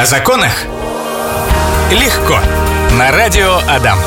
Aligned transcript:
О 0.00 0.06
законах? 0.06 0.64
Легко. 1.90 2.38
На 2.98 3.12
радио 3.12 3.58
Адам. 3.68 3.98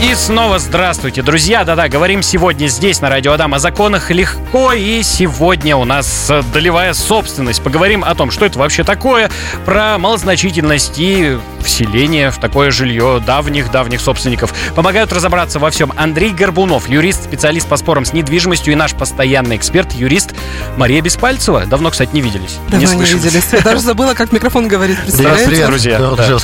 И 0.00 0.14
снова 0.14 0.60
здравствуйте, 0.60 1.22
друзья. 1.22 1.64
Да-да, 1.64 1.88
говорим 1.88 2.22
сегодня 2.22 2.68
здесь, 2.68 3.00
на 3.00 3.08
Радио 3.08 3.32
Адам, 3.32 3.54
о 3.54 3.58
законах 3.58 4.10
легко. 4.10 4.72
И 4.72 5.02
сегодня 5.02 5.76
у 5.76 5.84
нас 5.84 6.30
долевая 6.52 6.94
собственность. 6.94 7.60
Поговорим 7.62 8.04
о 8.04 8.14
том, 8.14 8.30
что 8.30 8.46
это 8.46 8.60
вообще 8.60 8.84
такое, 8.84 9.28
про 9.64 9.98
малозначительность 9.98 10.94
и 10.98 11.36
вселение 11.64 12.30
в 12.30 12.38
такое 12.38 12.70
жилье 12.70 13.20
давних-давних 13.26 14.00
собственников. 14.00 14.54
Помогают 14.76 15.12
разобраться 15.12 15.58
во 15.58 15.68
всем 15.70 15.92
Андрей 15.96 16.30
Горбунов, 16.30 16.88
юрист, 16.88 17.24
специалист 17.24 17.66
по 17.66 17.76
спорам 17.76 18.04
с 18.04 18.12
недвижимостью 18.12 18.74
и 18.74 18.76
наш 18.76 18.94
постоянный 18.94 19.56
эксперт, 19.56 19.92
юрист 19.94 20.32
Мария 20.76 21.02
Беспальцева. 21.02 21.66
Давно, 21.66 21.90
кстати, 21.90 22.10
не 22.12 22.20
виделись. 22.20 22.58
Давно 22.68 22.92
не, 22.92 23.00
не 23.00 23.04
виделись. 23.04 23.48
Я 23.50 23.62
даже 23.62 23.80
забыла, 23.80 24.14
как 24.14 24.30
микрофон 24.30 24.68
говорит. 24.68 24.96
Привет, 25.06 25.66
друзья. 25.66 25.98
Да. 25.98 26.38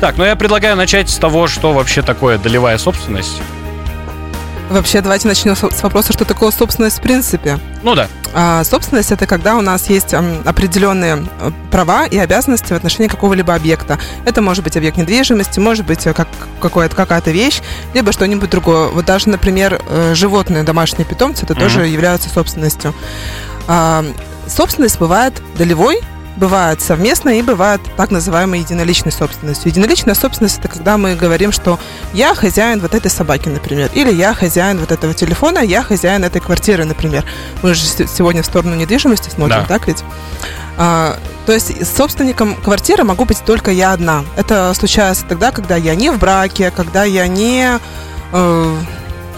Так, 0.00 0.16
ну 0.18 0.24
я 0.24 0.36
предлагаю 0.36 0.76
начать 0.76 1.08
с 1.08 1.16
того, 1.16 1.46
что 1.46 1.72
вообще 1.72 2.02
такое 2.02 2.38
долевая 2.38 2.78
собственность. 2.78 3.40
Вообще, 4.68 5.00
давайте 5.00 5.28
начнем 5.28 5.54
с 5.54 5.82
вопроса, 5.82 6.12
что 6.12 6.24
такое 6.24 6.50
собственность 6.50 6.98
в 6.98 7.02
принципе. 7.02 7.60
Ну 7.84 7.94
да. 7.94 8.08
А, 8.34 8.64
собственность 8.64 9.12
это 9.12 9.24
когда 9.26 9.56
у 9.56 9.60
нас 9.60 9.88
есть 9.88 10.12
определенные 10.12 11.24
э, 11.40 11.50
права 11.70 12.06
и 12.06 12.18
обязанности 12.18 12.72
в 12.72 12.76
отношении 12.76 13.08
какого-либо 13.08 13.54
объекта. 13.54 13.98
Это 14.24 14.42
может 14.42 14.64
быть 14.64 14.76
объект 14.76 14.96
недвижимости, 14.96 15.60
может 15.60 15.86
быть 15.86 16.04
э, 16.06 16.12
как, 16.12 16.26
какая-то 16.60 17.30
вещь, 17.30 17.62
либо 17.94 18.10
что-нибудь 18.10 18.50
другое. 18.50 18.88
Вот 18.88 19.04
даже, 19.04 19.28
например, 19.28 19.80
э, 19.88 20.14
животные, 20.14 20.64
домашние 20.64 21.06
питомцы, 21.06 21.44
это 21.44 21.54
mm-hmm. 21.54 21.60
тоже 21.60 21.86
являются 21.86 22.28
собственностью. 22.28 22.92
А, 23.68 24.04
собственность 24.48 24.98
бывает 24.98 25.40
долевой, 25.56 26.00
бывает 26.36 26.80
совместно 26.80 27.38
и 27.38 27.42
бывает 27.42 27.80
так 27.96 28.10
называемой 28.10 28.60
единоличной 28.60 29.12
собственностью. 29.12 29.70
Единоличная 29.70 30.14
собственность 30.14 30.58
это 30.58 30.68
когда 30.68 30.96
мы 30.96 31.14
говорим, 31.14 31.52
что 31.52 31.78
я 32.12 32.34
хозяин 32.34 32.80
вот 32.80 32.94
этой 32.94 33.10
собаки, 33.10 33.48
например, 33.48 33.90
или 33.94 34.12
я 34.12 34.34
хозяин 34.34 34.78
вот 34.78 34.92
этого 34.92 35.14
телефона, 35.14 35.58
я 35.58 35.82
хозяин 35.82 36.24
этой 36.24 36.40
квартиры, 36.40 36.84
например. 36.84 37.24
Мы 37.62 37.74
же 37.74 37.82
сегодня 37.86 38.42
в 38.42 38.46
сторону 38.46 38.74
недвижимости 38.74 39.30
смотрим, 39.30 39.60
да. 39.60 39.66
так 39.66 39.86
ведь? 39.86 40.04
А, 40.78 41.18
то 41.46 41.52
есть 41.52 41.96
собственником 41.96 42.54
квартиры 42.56 43.04
могу 43.04 43.24
быть 43.24 43.42
только 43.44 43.70
я 43.70 43.92
одна. 43.92 44.24
Это 44.36 44.72
случается 44.74 45.24
тогда, 45.26 45.52
когда 45.52 45.76
я 45.76 45.94
не 45.94 46.10
в 46.10 46.18
браке, 46.18 46.70
когда 46.70 47.04
я 47.04 47.26
не... 47.28 47.78
Э, 48.32 48.76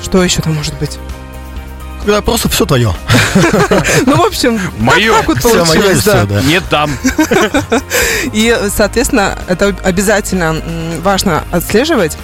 что 0.03 0.23
еще 0.23 0.41
там 0.43 0.55
может 0.55 0.79
быть? 0.79 0.99
Когда 2.09 2.23
просто 2.23 2.49
все 2.49 2.65
твое. 2.65 2.95
Ну, 4.07 4.17
в 4.17 4.27
общем, 4.27 4.59
мое. 4.79 5.13
Так 5.13 5.29
вот 5.29 5.43
получилось, 5.43 6.03
да. 6.05 6.27
Не 6.47 6.61
там. 6.61 6.91
И, 8.33 8.57
соответственно, 8.75 9.39
это 9.47 9.77
обязательно 9.85 10.57
важно 11.03 11.45
отслеживать 11.51 12.17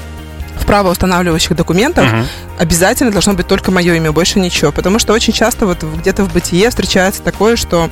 в 0.59 0.65
правоустанавливающих 0.65 1.55
документах 1.55 2.05
uh-huh. 2.05 2.25
обязательно 2.59 3.13
должно 3.13 3.35
быть 3.35 3.47
только 3.47 3.71
мое 3.71 3.95
имя, 3.95 4.13
больше 4.13 4.41
ничего. 4.41 4.73
Потому 4.73 4.99
что 4.99 5.13
очень 5.13 5.35
часто 5.35 5.67
вот 5.67 5.83
где-то 5.83 6.25
в 6.25 6.33
бытие 6.33 6.71
встречается 6.71 7.23
такое, 7.23 7.57
что 7.57 7.91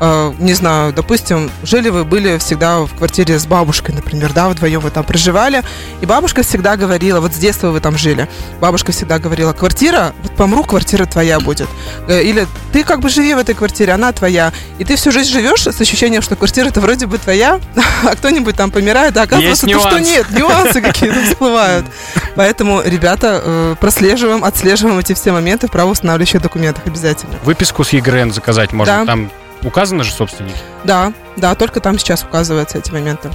э, 0.00 0.32
не 0.38 0.54
знаю, 0.54 0.92
допустим, 0.92 1.50
жили 1.62 1.88
вы, 1.88 2.04
были 2.04 2.38
всегда 2.38 2.80
в 2.80 2.94
квартире 2.94 3.38
с 3.38 3.46
бабушкой, 3.46 3.94
например, 3.94 4.32
да, 4.32 4.48
вдвоем 4.48 4.80
вы 4.80 4.90
там 4.90 5.04
проживали, 5.04 5.62
и 6.00 6.06
бабушка 6.06 6.42
всегда 6.42 6.76
говорила, 6.76 7.20
вот 7.20 7.34
с 7.34 7.38
детства 7.38 7.68
вы 7.68 7.80
там 7.80 7.96
жили, 7.96 8.28
бабушка 8.60 8.92
всегда 8.92 9.18
говорила, 9.18 9.52
квартира, 9.52 10.12
вот 10.22 10.32
помру, 10.36 10.64
квартира 10.64 11.06
твоя 11.06 11.40
будет. 11.40 11.68
Э, 12.08 12.22
или 12.22 12.46
ты 12.72 12.84
как 12.84 13.00
бы 13.00 13.08
живи 13.08 13.34
в 13.34 13.38
этой 13.38 13.54
квартире, 13.54 13.92
она 13.92 14.12
твоя. 14.12 14.52
И 14.78 14.84
ты 14.84 14.96
всю 14.96 15.12
жизнь 15.12 15.30
живешь 15.30 15.66
с 15.66 15.80
ощущением, 15.80 16.22
что 16.22 16.36
квартира 16.36 16.68
это 16.68 16.80
вроде 16.80 17.06
бы 17.06 17.18
твоя, 17.18 17.60
а 18.04 18.16
кто-нибудь 18.16 18.56
там 18.56 18.70
помирает, 18.70 19.16
а 19.16 19.22
оказывается, 19.22 19.66
то, 19.66 19.80
что 19.80 19.98
нет, 19.98 20.30
нюансы 20.30 20.80
какие-то 20.80 21.22
всплывают. 21.24 21.86
Поэтому, 22.34 22.82
ребята, 22.82 23.40
э, 23.44 23.76
прослеживаем, 23.80 24.44
отслеживаем 24.44 24.98
эти 24.98 25.12
все 25.12 25.32
моменты 25.32 25.68
в 25.68 25.70
правоустанавливающих 25.70 26.40
документах 26.40 26.86
обязательно. 26.86 27.34
Выписку 27.44 27.84
с 27.84 27.90
ЕГРН 27.90 28.32
заказать 28.32 28.72
можно, 28.72 29.06
там 29.06 29.30
Указаны 29.64 30.04
же 30.04 30.12
собственники? 30.12 30.56
Да, 30.84 31.12
да, 31.36 31.54
только 31.54 31.80
там 31.80 31.98
сейчас 31.98 32.22
указываются 32.22 32.78
эти 32.78 32.90
моменты. 32.90 33.30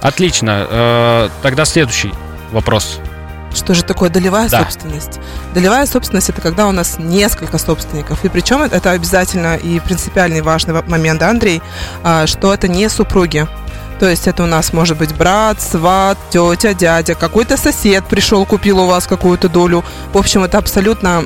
Отлично. 0.00 0.66
Э, 0.68 1.28
тогда 1.42 1.64
следующий 1.64 2.12
вопрос. 2.52 3.00
Что 3.54 3.74
же 3.74 3.82
такое 3.82 4.10
долевая 4.10 4.48
да. 4.50 4.62
собственность? 4.62 5.18
Долевая 5.54 5.86
собственность 5.86 6.28
это 6.28 6.40
когда 6.42 6.68
у 6.68 6.72
нас 6.72 6.98
несколько 6.98 7.58
собственников. 7.58 8.24
И 8.24 8.28
причем 8.28 8.62
это 8.62 8.90
обязательно 8.90 9.56
и 9.56 9.80
принципиальный 9.80 10.42
важный 10.42 10.82
момент, 10.82 11.20
да, 11.20 11.30
Андрей, 11.30 11.62
а, 12.04 12.26
что 12.26 12.52
это 12.52 12.68
не 12.68 12.88
супруги. 12.88 13.46
То 13.98 14.08
есть 14.08 14.28
это 14.28 14.42
у 14.42 14.46
нас 14.46 14.72
может 14.72 14.98
быть 14.98 15.14
брат, 15.14 15.60
сват, 15.60 16.18
тетя, 16.30 16.74
дядя, 16.74 17.14
какой-то 17.14 17.56
сосед 17.56 18.04
пришел, 18.04 18.44
купил 18.44 18.80
у 18.80 18.86
вас 18.86 19.06
какую-то 19.06 19.48
долю. 19.48 19.84
В 20.12 20.18
общем, 20.18 20.44
это 20.44 20.58
абсолютно 20.58 21.24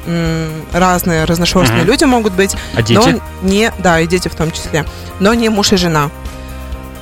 разные, 0.73 1.25
разношерстные 1.25 1.83
угу. 1.83 1.91
люди 1.91 2.05
могут 2.05 2.33
быть. 2.35 2.55
А 2.77 2.83
дети? 2.83 3.21
Но 3.43 3.49
не, 3.49 3.73
да, 3.79 4.01
и 4.01 4.07
дети 4.07 4.29
в 4.29 4.35
том 4.35 4.53
числе. 4.53 4.85
Но 5.19 5.35
не 5.35 5.49
муж 5.49 5.73
и 5.73 5.77
жена. 5.77 6.11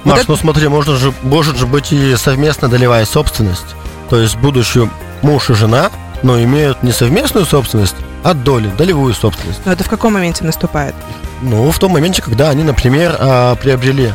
Маш, 0.04 0.20
вот 0.20 0.28
ну 0.28 0.34
это... 0.34 0.42
смотри, 0.42 0.68
можно 0.68 0.96
же, 0.96 1.12
может 1.22 1.56
же 1.58 1.66
быть 1.66 1.92
и 1.92 2.16
совместно 2.16 2.68
долевая 2.68 3.04
собственность. 3.04 3.74
То 4.08 4.16
есть 4.16 4.36
будущий 4.36 4.88
муж 5.20 5.50
и 5.50 5.54
жена, 5.54 5.90
но 6.22 6.40
имеют 6.42 6.82
не 6.82 6.92
совместную 6.92 7.44
собственность, 7.44 7.96
а 8.24 8.32
доли, 8.32 8.70
долевую 8.78 9.12
собственность. 9.12 9.60
Но 9.66 9.72
это 9.72 9.84
в 9.84 9.88
каком 9.88 10.14
моменте 10.14 10.44
наступает? 10.44 10.94
Ну, 11.42 11.70
в 11.70 11.78
том 11.78 11.92
моменте, 11.92 12.22
когда 12.22 12.48
они, 12.48 12.64
например, 12.64 13.16
а, 13.18 13.54
приобрели 13.56 14.12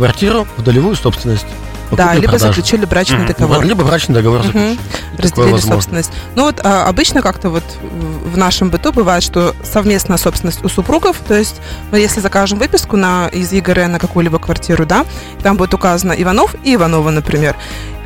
квартиру 0.00 0.46
в 0.56 0.62
долевую 0.62 0.96
собственность. 0.96 1.44
Да, 1.90 2.14
либо 2.14 2.28
продажи. 2.28 2.54
заключили 2.54 2.86
брачный 2.86 3.26
договор. 3.26 3.62
Либо 3.62 3.84
брачный 3.84 4.14
договор 4.14 4.42
заключили. 4.42 4.78
Разделили 5.18 5.58
собственность. 5.58 6.10
Ну 6.36 6.44
вот 6.44 6.60
а, 6.64 6.86
обычно 6.86 7.20
как-то 7.20 7.50
вот 7.50 7.64
в 7.82 8.38
нашем 8.38 8.70
быту 8.70 8.92
бывает, 8.92 9.22
что 9.22 9.54
совместная 9.62 10.16
собственность 10.16 10.64
у 10.64 10.70
супругов, 10.70 11.18
то 11.28 11.34
есть 11.34 11.60
мы 11.90 11.98
если 11.98 12.20
закажем 12.20 12.58
выписку 12.58 12.96
на, 12.96 13.28
из 13.28 13.52
ЕГР 13.52 13.88
на 13.88 13.98
какую-либо 13.98 14.38
квартиру, 14.38 14.86
да, 14.86 15.04
там 15.42 15.58
будет 15.58 15.74
указано 15.74 16.12
Иванов 16.12 16.54
и 16.64 16.76
Иванова, 16.76 17.10
например. 17.10 17.56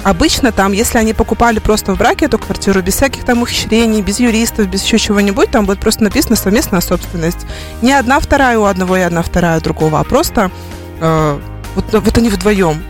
Обычно 0.02 0.50
там, 0.50 0.72
если 0.72 0.98
они 0.98 1.14
покупали 1.14 1.60
просто 1.60 1.94
в 1.94 1.98
браке 1.98 2.26
эту 2.26 2.38
квартиру, 2.38 2.82
без 2.82 2.94
всяких 2.94 3.24
там 3.24 3.40
ухищрений, 3.42 4.02
без 4.02 4.18
юристов, 4.18 4.66
без 4.66 4.82
еще 4.82 4.98
чего-нибудь, 4.98 5.50
там 5.50 5.64
будет 5.64 5.78
просто 5.78 6.02
написано 6.02 6.34
совместная 6.34 6.80
собственность. 6.80 7.46
Не 7.82 7.92
одна 7.92 8.18
вторая 8.18 8.58
у 8.58 8.64
одного 8.64 8.96
и 8.96 9.00
одна 9.00 9.22
вторая 9.22 9.58
у 9.58 9.60
другого, 9.62 10.00
а 10.00 10.04
просто 10.04 10.50
э, 11.00 11.38
вот, 11.74 11.92
вот 11.92 12.18
они 12.18 12.28
вдвоем. 12.28 12.82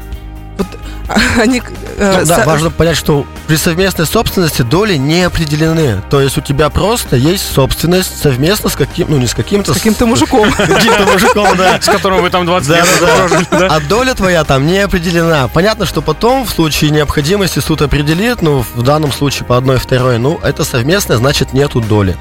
Вот 0.58 0.66
они... 1.38 1.62
Э, 1.96 2.20
ну, 2.20 2.26
да, 2.26 2.36
со... 2.36 2.46
важно 2.46 2.70
понять, 2.70 2.96
что 2.96 3.26
при 3.46 3.56
совместной 3.56 4.06
собственности 4.06 4.62
доли 4.62 4.96
не 4.96 5.22
определены. 5.22 6.02
То 6.10 6.20
есть 6.20 6.38
у 6.38 6.40
тебя 6.40 6.70
просто 6.70 7.16
есть 7.16 7.52
собственность 7.52 8.20
совместно 8.20 8.70
с 8.70 8.74
каким, 8.74 9.10
ну 9.10 9.18
не 9.18 9.26
с 9.26 9.34
каким-то... 9.34 9.72
С 9.72 9.76
каким-то 9.76 10.06
мужиком. 10.06 10.50
Каким-то 10.56 11.06
мужиком, 11.06 11.56
да. 11.56 11.80
С 11.80 11.86
которым 11.86 12.22
вы 12.22 12.30
там 12.30 12.46
20 12.46 12.68
лет 12.70 13.48
А 13.52 13.80
доля 13.80 14.14
твоя 14.14 14.44
там 14.44 14.66
не 14.66 14.78
определена. 14.78 15.48
Понятно, 15.48 15.86
что 15.86 16.02
потом 16.02 16.44
в 16.46 16.50
случае 16.50 16.90
необходимости 16.90 17.58
суд 17.58 17.82
определит, 17.82 18.42
ну 18.42 18.64
в 18.74 18.82
данном 18.82 19.12
случае 19.12 19.46
по 19.46 19.56
одной 19.56 19.78
второй, 19.78 20.18
ну 20.18 20.38
это 20.42 20.64
совместное, 20.64 21.16
значит 21.16 21.52
нету 21.52 21.80
доли. 21.80 22.16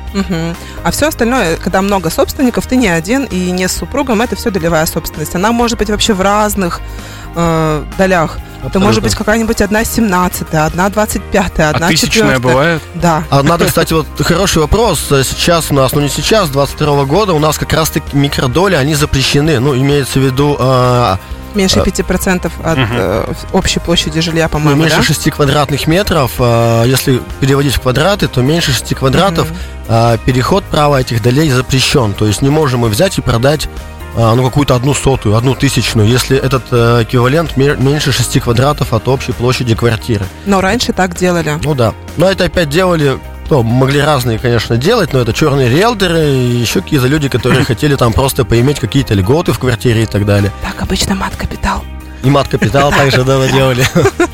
А 0.84 0.92
все 0.92 1.08
остальное, 1.08 1.58
когда 1.58 1.82
много 1.82 2.10
собственников, 2.10 2.68
ты 2.68 2.76
не 2.76 2.88
один 2.88 3.24
и 3.26 3.52
не 3.52 3.68
с 3.68 3.74
супругом, 3.74 4.22
это 4.22 4.36
все 4.36 4.52
долевая 4.52 4.86
собственность. 4.86 5.36
Она 5.36 5.52
может 5.52 5.78
быть 5.78 5.90
вообще 5.90 6.14
в 6.14 6.22
разных 6.22 6.82
э, 7.36 7.84
долях. 7.98 8.38
Абсолютно. 8.64 8.68
Это 8.68 8.80
может 8.80 9.04
быть 9.04 9.16
какая-нибудь 9.16 9.62
одна 9.62 9.84
17 9.84 10.54
одна 10.54 10.90
25 10.90 11.60
одна 11.60 11.88
а 11.88 11.94
4 11.94 12.40
бывает? 12.40 12.82
Да. 12.96 13.24
А 13.30 13.44
надо, 13.44 13.66
кстати, 13.66 13.92
вот 13.92 14.08
хороший 14.22 14.62
вопрос. 14.62 15.00
Сейчас 15.10 15.70
у 15.70 15.74
нас, 15.74 15.92
ну 15.92 16.00
не 16.00 16.08
сейчас, 16.08 16.50
22 16.50 17.04
года, 17.04 17.34
у 17.34 17.40
нас 17.40 17.58
как 17.58 17.74
раз-таки 17.74 18.16
микродоли, 18.16 18.76
они 18.76 18.96
запрещены. 18.96 19.60
Ну, 19.60 19.76
имеется 19.76 20.20
в 20.20 20.24
виду... 20.24 20.56
Э, 20.58 21.18
Меньше 21.56 21.80
5% 21.80 22.52
от 22.64 22.78
угу. 22.78 22.88
э, 22.92 23.34
общей 23.52 23.80
площади 23.80 24.22
жилья, 24.22 24.48
по-моему, 24.48 24.78
ну, 24.78 24.84
Меньше 24.84 24.98
да? 24.98 25.04
6 25.04 25.32
квадратных 25.32 25.86
метров. 25.88 26.32
Э, 26.40 26.84
если 26.86 27.22
переводить 27.42 27.76
в 27.76 27.82
квадраты, 27.82 28.28
то 28.28 28.42
меньше 28.42 28.72
6 28.72 28.96
квадратов. 28.96 29.52
Угу. 29.52 29.58
Э, 29.90 30.18
переход 30.26 30.64
права 30.64 31.02
этих 31.02 31.22
долей 31.22 31.52
запрещен. 31.52 32.14
То 32.14 32.26
есть 32.26 32.42
не 32.42 32.50
можем 32.50 32.82
мы 32.82 32.90
взять 32.90 33.18
и 33.18 33.22
продать 33.22 33.68
а, 33.68 33.93
ну, 34.16 34.44
какую-то 34.44 34.76
одну 34.76 34.94
сотую, 34.94 35.36
одну 35.36 35.56
тысячную, 35.56 36.08
если 36.08 36.38
этот 36.38 36.64
э, 36.72 37.04
эквивалент 37.04 37.58
меньше 37.58 38.12
6 38.12 38.40
квадратов 38.42 38.94
от 38.94 39.08
общей 39.08 39.32
площади 39.32 39.76
квартиры. 39.76 40.26
Но 40.46 40.62
раньше 40.62 40.94
так 40.94 41.16
делали. 41.16 41.60
Ну 41.64 41.74
да. 41.74 41.94
Но 42.18 42.30
это 42.30 42.46
опять 42.46 42.70
делали 42.70 43.18
ну, 43.50 43.62
могли 43.62 44.02
разные, 44.02 44.40
конечно, 44.40 44.78
делать, 44.78 45.14
но 45.14 45.20
это 45.20 45.34
черные 45.34 45.70
риэлторы 45.70 46.28
и 46.28 46.56
еще 46.56 46.82
какие-то 46.82 47.08
люди, 47.08 47.30
которые 47.30 47.64
хотели 47.66 47.96
там 47.96 48.14
просто 48.14 48.46
поиметь 48.46 48.80
какие-то 48.80 49.14
льготы 49.14 49.52
в 49.54 49.60
квартире 49.60 50.04
и 50.04 50.06
так 50.06 50.26
далее. 50.26 50.52
Так, 50.62 50.82
обычно 50.82 51.16
мат-капитал. 51.16 51.84
И 52.24 52.30
мат-капитал 52.30 52.92
также, 52.92 53.24
да, 53.24 53.46
делали. 53.48 53.86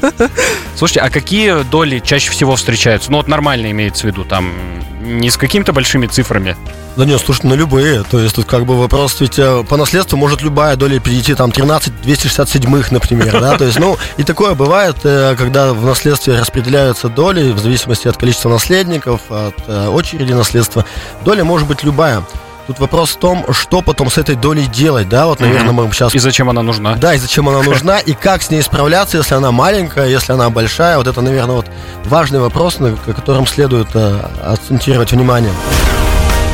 Слушайте, 0.75 1.01
а 1.01 1.09
какие 1.09 1.63
доли 1.63 1.99
чаще 1.99 2.29
всего 2.29 2.55
встречаются? 2.55 3.11
Ну, 3.11 3.17
вот 3.17 3.27
нормально 3.27 3.71
имеется 3.71 4.03
в 4.03 4.05
виду, 4.05 4.23
там, 4.23 4.53
не 5.01 5.29
с 5.29 5.37
какими-то 5.37 5.73
большими 5.73 6.05
цифрами. 6.05 6.55
Да 6.95 7.05
нет, 7.05 7.21
слушай, 7.23 7.45
на 7.45 7.53
любые. 7.53 8.03
То 8.03 8.19
есть 8.19 8.35
тут 8.35 8.45
как 8.45 8.65
бы 8.65 8.77
вопрос, 8.77 9.19
ведь 9.21 9.39
э, 9.39 9.63
по 9.67 9.77
наследству 9.77 10.17
может 10.17 10.41
любая 10.41 10.75
доля 10.75 10.99
перейти 10.99 11.33
там 11.33 11.51
13 11.51 12.01
267 12.01 12.83
например, 12.91 13.39
да, 13.39 13.57
то 13.57 13.63
есть, 13.65 13.79
ну, 13.79 13.97
и 14.17 14.23
такое 14.23 14.53
бывает, 14.53 14.97
э, 15.03 15.35
когда 15.37 15.73
в 15.73 15.85
наследстве 15.85 16.37
распределяются 16.37 17.09
доли 17.09 17.51
в 17.51 17.59
зависимости 17.59 18.07
от 18.07 18.17
количества 18.17 18.49
наследников, 18.49 19.21
от 19.29 19.55
э, 19.67 19.87
очереди 19.87 20.33
наследства. 20.33 20.85
Доля 21.23 21.43
может 21.43 21.67
быть 21.67 21.83
любая. 21.83 22.23
Тут 22.69 22.77
вопрос 22.77 23.09
в 23.09 23.15
том, 23.15 23.51
что 23.51 23.81
потом 23.81 24.11
с 24.11 24.19
этой 24.19 24.35
долей 24.35 24.67
делать, 24.67 25.09
да, 25.09 25.25
вот, 25.25 25.39
наверное, 25.39 25.71
мы 25.71 25.91
сейчас... 25.91 26.13
И 26.13 26.19
зачем 26.19 26.51
она 26.51 26.61
нужна? 26.61 26.93
Да, 26.97 27.15
и 27.15 27.17
зачем 27.17 27.49
она 27.49 27.63
нужна, 27.63 27.97
и 28.05 28.13
как 28.13 28.43
с 28.43 28.51
ней 28.51 28.61
справляться, 28.61 29.17
если 29.17 29.33
она 29.33 29.51
маленькая, 29.51 30.07
если 30.07 30.33
она 30.33 30.51
большая. 30.51 30.97
Вот 30.97 31.07
это, 31.07 31.19
наверное, 31.21 31.55
вот 31.55 31.65
важный 32.05 32.39
вопрос, 32.39 32.77
на 32.77 32.95
котором 32.95 33.47
следует 33.47 33.87
э, 33.95 34.19
акцентировать 34.43 35.11
внимание. 35.11 35.51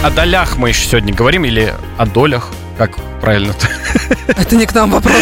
О 0.03 0.09
долях 0.09 0.55
мы 0.55 0.69
еще 0.69 0.87
сегодня 0.87 1.13
говорим 1.13 1.43
или 1.43 1.73
о 1.97 2.05
долях? 2.05 2.47
Как 2.77 2.97
правильно-то? 3.21 3.67
Это 4.27 4.55
не 4.55 4.65
к 4.65 4.73
нам 4.73 4.91
вопрос. 4.91 5.15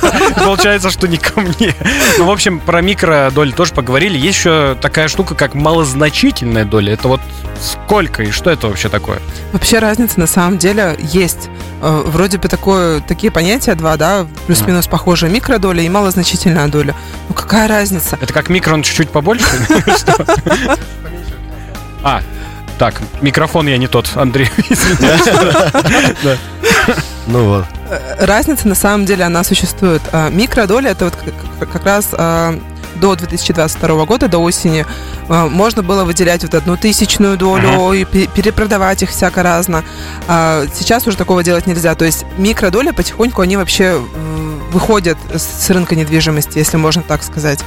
Получается, 0.44 0.90
что 0.90 1.06
не 1.06 1.18
ко 1.18 1.40
мне. 1.40 1.74
Ну, 2.18 2.26
в 2.26 2.30
общем, 2.30 2.58
про 2.58 2.80
микродоли 2.80 3.52
тоже 3.52 3.72
поговорили. 3.72 4.18
Есть 4.18 4.38
еще 4.38 4.76
такая 4.80 5.06
штука, 5.06 5.34
как 5.34 5.54
малозначительная 5.54 6.64
доля. 6.64 6.94
Это 6.94 7.06
вот 7.06 7.20
сколько 7.60 8.24
и 8.24 8.30
что 8.32 8.50
это 8.50 8.66
вообще 8.66 8.88
такое? 8.88 9.20
Вообще 9.52 9.78
разница 9.78 10.18
на 10.18 10.26
самом 10.26 10.58
деле 10.58 10.96
есть. 10.98 11.48
Э, 11.80 12.02
вроде 12.04 12.38
бы 12.38 12.48
такое, 12.48 13.00
такие 13.00 13.30
понятия 13.30 13.74
два, 13.74 13.96
да, 13.96 14.26
плюс-минус 14.46 14.88
похожие. 14.88 15.30
Микродоля 15.30 15.82
и 15.82 15.88
малозначительная 15.88 16.66
доля. 16.68 16.94
Ну 17.28 17.34
какая 17.34 17.68
разница? 17.68 18.18
Это 18.20 18.32
как 18.32 18.48
микро, 18.48 18.74
он 18.74 18.82
чуть-чуть 18.82 19.10
побольше? 19.10 19.46
А, 22.02 22.22
так, 22.78 23.00
микрофон 23.20 23.66
я 23.66 23.78
не 23.78 23.88
тот, 23.88 24.10
Андрей, 24.14 24.50
Ну 27.26 27.44
вот. 27.48 27.64
Э, 27.90 28.24
разница 28.24 28.68
на 28.68 28.74
самом 28.74 29.04
деле 29.04 29.24
она 29.24 29.42
существует. 29.42 30.02
А, 30.12 30.28
Микродоля 30.30 30.90
это 30.92 31.06
вот 31.06 31.16
как 31.58 31.84
раз 31.84 32.10
а, 32.12 32.56
до 32.96 33.16
2022 33.16 34.04
года, 34.04 34.28
до 34.28 34.38
осени, 34.38 34.86
а, 35.28 35.48
можно 35.48 35.82
было 35.82 36.04
выделять 36.04 36.42
вот 36.42 36.54
одну 36.54 36.76
тысячную 36.76 37.36
долю 37.36 37.68
uh-huh. 37.68 38.00
и 38.00 38.26
перепродавать 38.28 39.02
их 39.02 39.10
всяко 39.10 39.42
разно. 39.42 39.82
Сейчас 40.28 41.06
уже 41.06 41.16
такого 41.16 41.42
делать 41.42 41.66
нельзя. 41.66 41.94
То 41.94 42.04
есть 42.04 42.24
микродоли 42.38 42.92
потихоньку 42.92 43.42
они 43.42 43.56
вообще 43.56 44.00
выходят 44.70 45.18
с 45.34 45.70
рынка 45.70 45.96
недвижимости, 45.96 46.58
если 46.58 46.76
можно 46.76 47.02
так 47.02 47.22
сказать. 47.22 47.60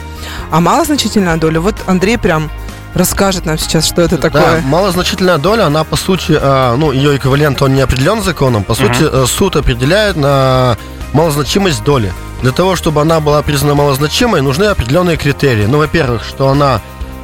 А 0.52 0.62
малозначительная 0.62 1.38
доля, 1.38 1.60
вот 1.60 1.76
Андрей 1.88 2.18
прям 2.18 2.50
расскажет 2.94 3.46
нам 3.46 3.58
сейчас, 3.58 3.88
что 3.88 4.02
это 4.02 4.18
такое. 4.18 4.62
Да, 4.62 4.68
малозначительная 4.68 5.38
доля, 5.38 5.66
она 5.66 5.84
по 5.84 5.96
сути, 5.96 6.38
э, 6.40 6.76
ну, 6.76 6.92
ее 6.92 7.18
эквивалент, 7.18 7.62
он 7.62 7.74
не 7.74 7.82
определен 7.82 8.22
законом. 8.22 8.64
По 8.64 8.76
сути, 8.76 9.02
uh-huh. 9.02 9.28
суд 9.28 9.56
определяет 9.56 10.16
на 10.16 10.78
малозначимость 11.14 11.84
доли. 11.84 12.14
Для 12.42 12.52
того, 12.52 12.76
чтобы 12.76 13.02
она 13.02 13.20
была 13.20 13.42
признана 13.42 13.76
малозначимой, 13.76 14.42
нужны 14.42 14.66
определенные 14.66 15.18
критерии. 15.18 15.66
Ну, 15.66 15.78
во-первых, 15.78 16.24
что 16.24 16.50
она 16.50 16.82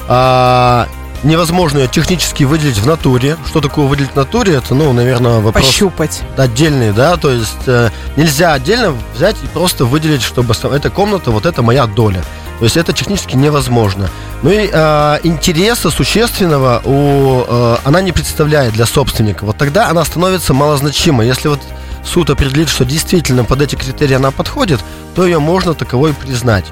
а, 0.08 0.88
невозможно 1.24 1.80
ее 1.80 1.88
технически 1.88 2.44
выделить 2.44 2.78
в 2.78 2.86
натуре. 2.86 3.38
Что 3.46 3.62
такое 3.62 3.86
выделить 3.86 4.12
в 4.12 4.16
натуре? 4.16 4.56
Это, 4.56 4.76
ну, 4.76 4.92
наверное, 4.94 5.40
вопрос... 5.40 5.66
Пощупать. 5.66 6.22
Отдельный, 6.38 6.92
да, 6.92 7.18
то 7.18 7.32
есть 7.32 7.68
э, 7.68 7.90
нельзя 8.16 8.54
отдельно 8.54 8.94
взять 9.16 9.36
и 9.44 9.48
просто 9.48 9.86
выделить, 9.86 10.22
чтобы 10.22 10.54
эта 10.54 10.90
комната, 10.90 11.32
вот 11.32 11.46
это 11.46 11.62
моя 11.62 11.88
доля. 11.88 12.24
То 12.60 12.64
есть 12.64 12.78
это 12.78 12.94
технически 12.94 13.36
невозможно. 13.36 14.10
Ну 14.42 14.50
и 14.50 14.70
э, 14.72 15.20
интереса 15.24 15.90
существенного 15.90 16.82
у, 16.86 17.44
э, 17.48 17.78
она 17.84 18.02
не 18.02 18.12
представляет 18.12 18.74
для 18.74 18.86
собственника. 18.86 19.46
Вот 19.46 19.58
тогда 19.58 19.90
она 19.90 20.06
становится 20.06 20.54
малозначимой. 20.54 21.28
Если 21.28 21.50
вот 21.50 21.60
суд 22.04 22.30
определит, 22.30 22.70
что 22.70 22.86
действительно 22.86 23.44
под 23.44 23.62
эти 23.62 23.76
критерии 23.76 24.14
она 24.14 24.32
подходит, 24.32 24.80
то 25.16 25.26
ее 25.26 25.40
можно 25.40 25.74
таковой 25.74 26.14
признать. 26.14 26.66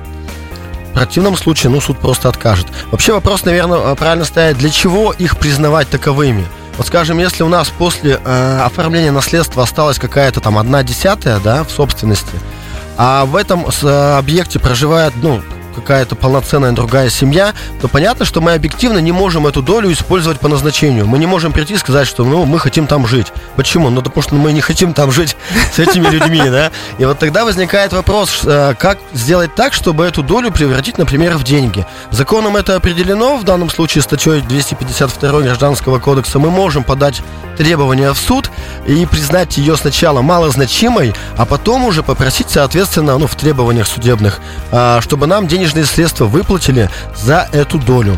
Противном 0.94 1.38
случае, 1.38 1.72
ну, 1.72 1.82
суд 1.82 1.98
просто 2.00 2.30
откажет. 2.30 2.68
Вообще 2.92 3.14
вопрос, 3.14 3.46
наверное, 3.46 3.96
правильно 3.96 4.26
стоит, 4.26 4.58
для 4.58 4.70
чего 4.70 5.12
их 5.12 5.38
признавать 5.38 5.90
таковыми? 5.90 6.46
Вот 6.78 6.88
скажем, 6.88 7.20
если 7.20 7.44
у 7.44 7.50
нас 7.50 7.70
после 7.70 8.20
э, 8.24 8.60
оформления 8.64 9.12
наследства 9.12 9.64
осталась 9.64 10.00
какая-то 10.00 10.40
там 10.40 10.58
одна 10.58 10.84
десятая, 10.84 11.40
да, 11.40 11.64
в 11.64 11.72
собственности, 11.72 12.40
а 12.98 13.26
в 13.26 13.36
этом 13.36 13.66
э, 13.66 14.18
объекте 14.18 14.60
проживает, 14.60 15.14
ну, 15.22 15.42
какая-то 15.74 16.16
полноценная 16.16 16.72
другая 16.72 17.10
семья, 17.10 17.54
то 17.82 17.88
понятно, 17.88 18.26
что 18.26 18.42
мы 18.42 18.54
объективно 18.54 19.00
не 19.00 19.12
можем 19.12 19.48
эту 19.48 19.62
долю 19.62 19.92
использовать 19.92 20.40
по 20.40 20.48
назначению. 20.48 21.08
Мы 21.08 21.18
не 21.18 21.26
можем 21.26 21.52
прийти 21.52 21.74
и 21.74 21.78
сказать, 21.78 22.08
что 22.08 22.24
ну, 22.24 22.46
мы 22.46 22.60
хотим 22.60 22.88
там 22.88 23.08
жить. 23.08 23.28
Почему? 23.56 23.90
Ну, 23.90 24.02
потому 24.02 24.22
что 24.22 24.36
мы 24.36 24.54
не 24.54 24.62
хотим 24.62 24.94
там 24.94 25.12
жить 25.12 25.36
с 25.74 25.80
этими 25.80 26.08
людьми, 26.08 26.42
да? 26.50 26.72
И 27.00 27.06
вот 27.06 27.20
тогда 27.20 27.46
возникает 27.46 27.94
вопрос, 27.94 28.42
э, 28.44 28.76
как 28.78 29.00
сделать 29.14 29.56
так, 29.56 29.74
чтобы 29.74 30.06
эту 30.06 30.24
долю 30.24 30.52
превратить, 30.52 30.98
например, 30.98 31.38
в 31.38 31.44
деньги. 31.44 31.86
Законом 32.12 32.56
это 32.56 32.76
определено, 32.76 33.38
в 33.38 33.44
данном 33.44 33.70
случае 33.70 34.02
статьей 34.02 34.42
252 34.42 35.42
Гражданского 35.42 36.00
кодекса 36.00 36.40
мы 36.40 36.50
можем 36.50 36.84
подать 36.84 37.22
требования 37.58 38.12
в 38.12 38.18
суд 38.18 38.50
и 38.88 39.06
признать 39.06 39.58
ее 39.58 39.78
сначала 39.78 40.22
малозначимой, 40.22 41.14
а 41.38 41.46
потом 41.46 41.86
уже 41.86 42.04
попросить, 42.04 42.50
соответственно, 42.50 43.18
ну, 43.18 43.28
в 43.28 43.36
требованиях 43.36 43.88
судебных, 43.88 44.40
а, 44.72 45.02
чтобы 45.02 45.28
нам 45.28 45.48
денежные 45.48 45.63
средства 45.68 46.26
выплатили 46.26 46.90
за 47.16 47.48
эту 47.52 47.78
долю. 47.78 48.18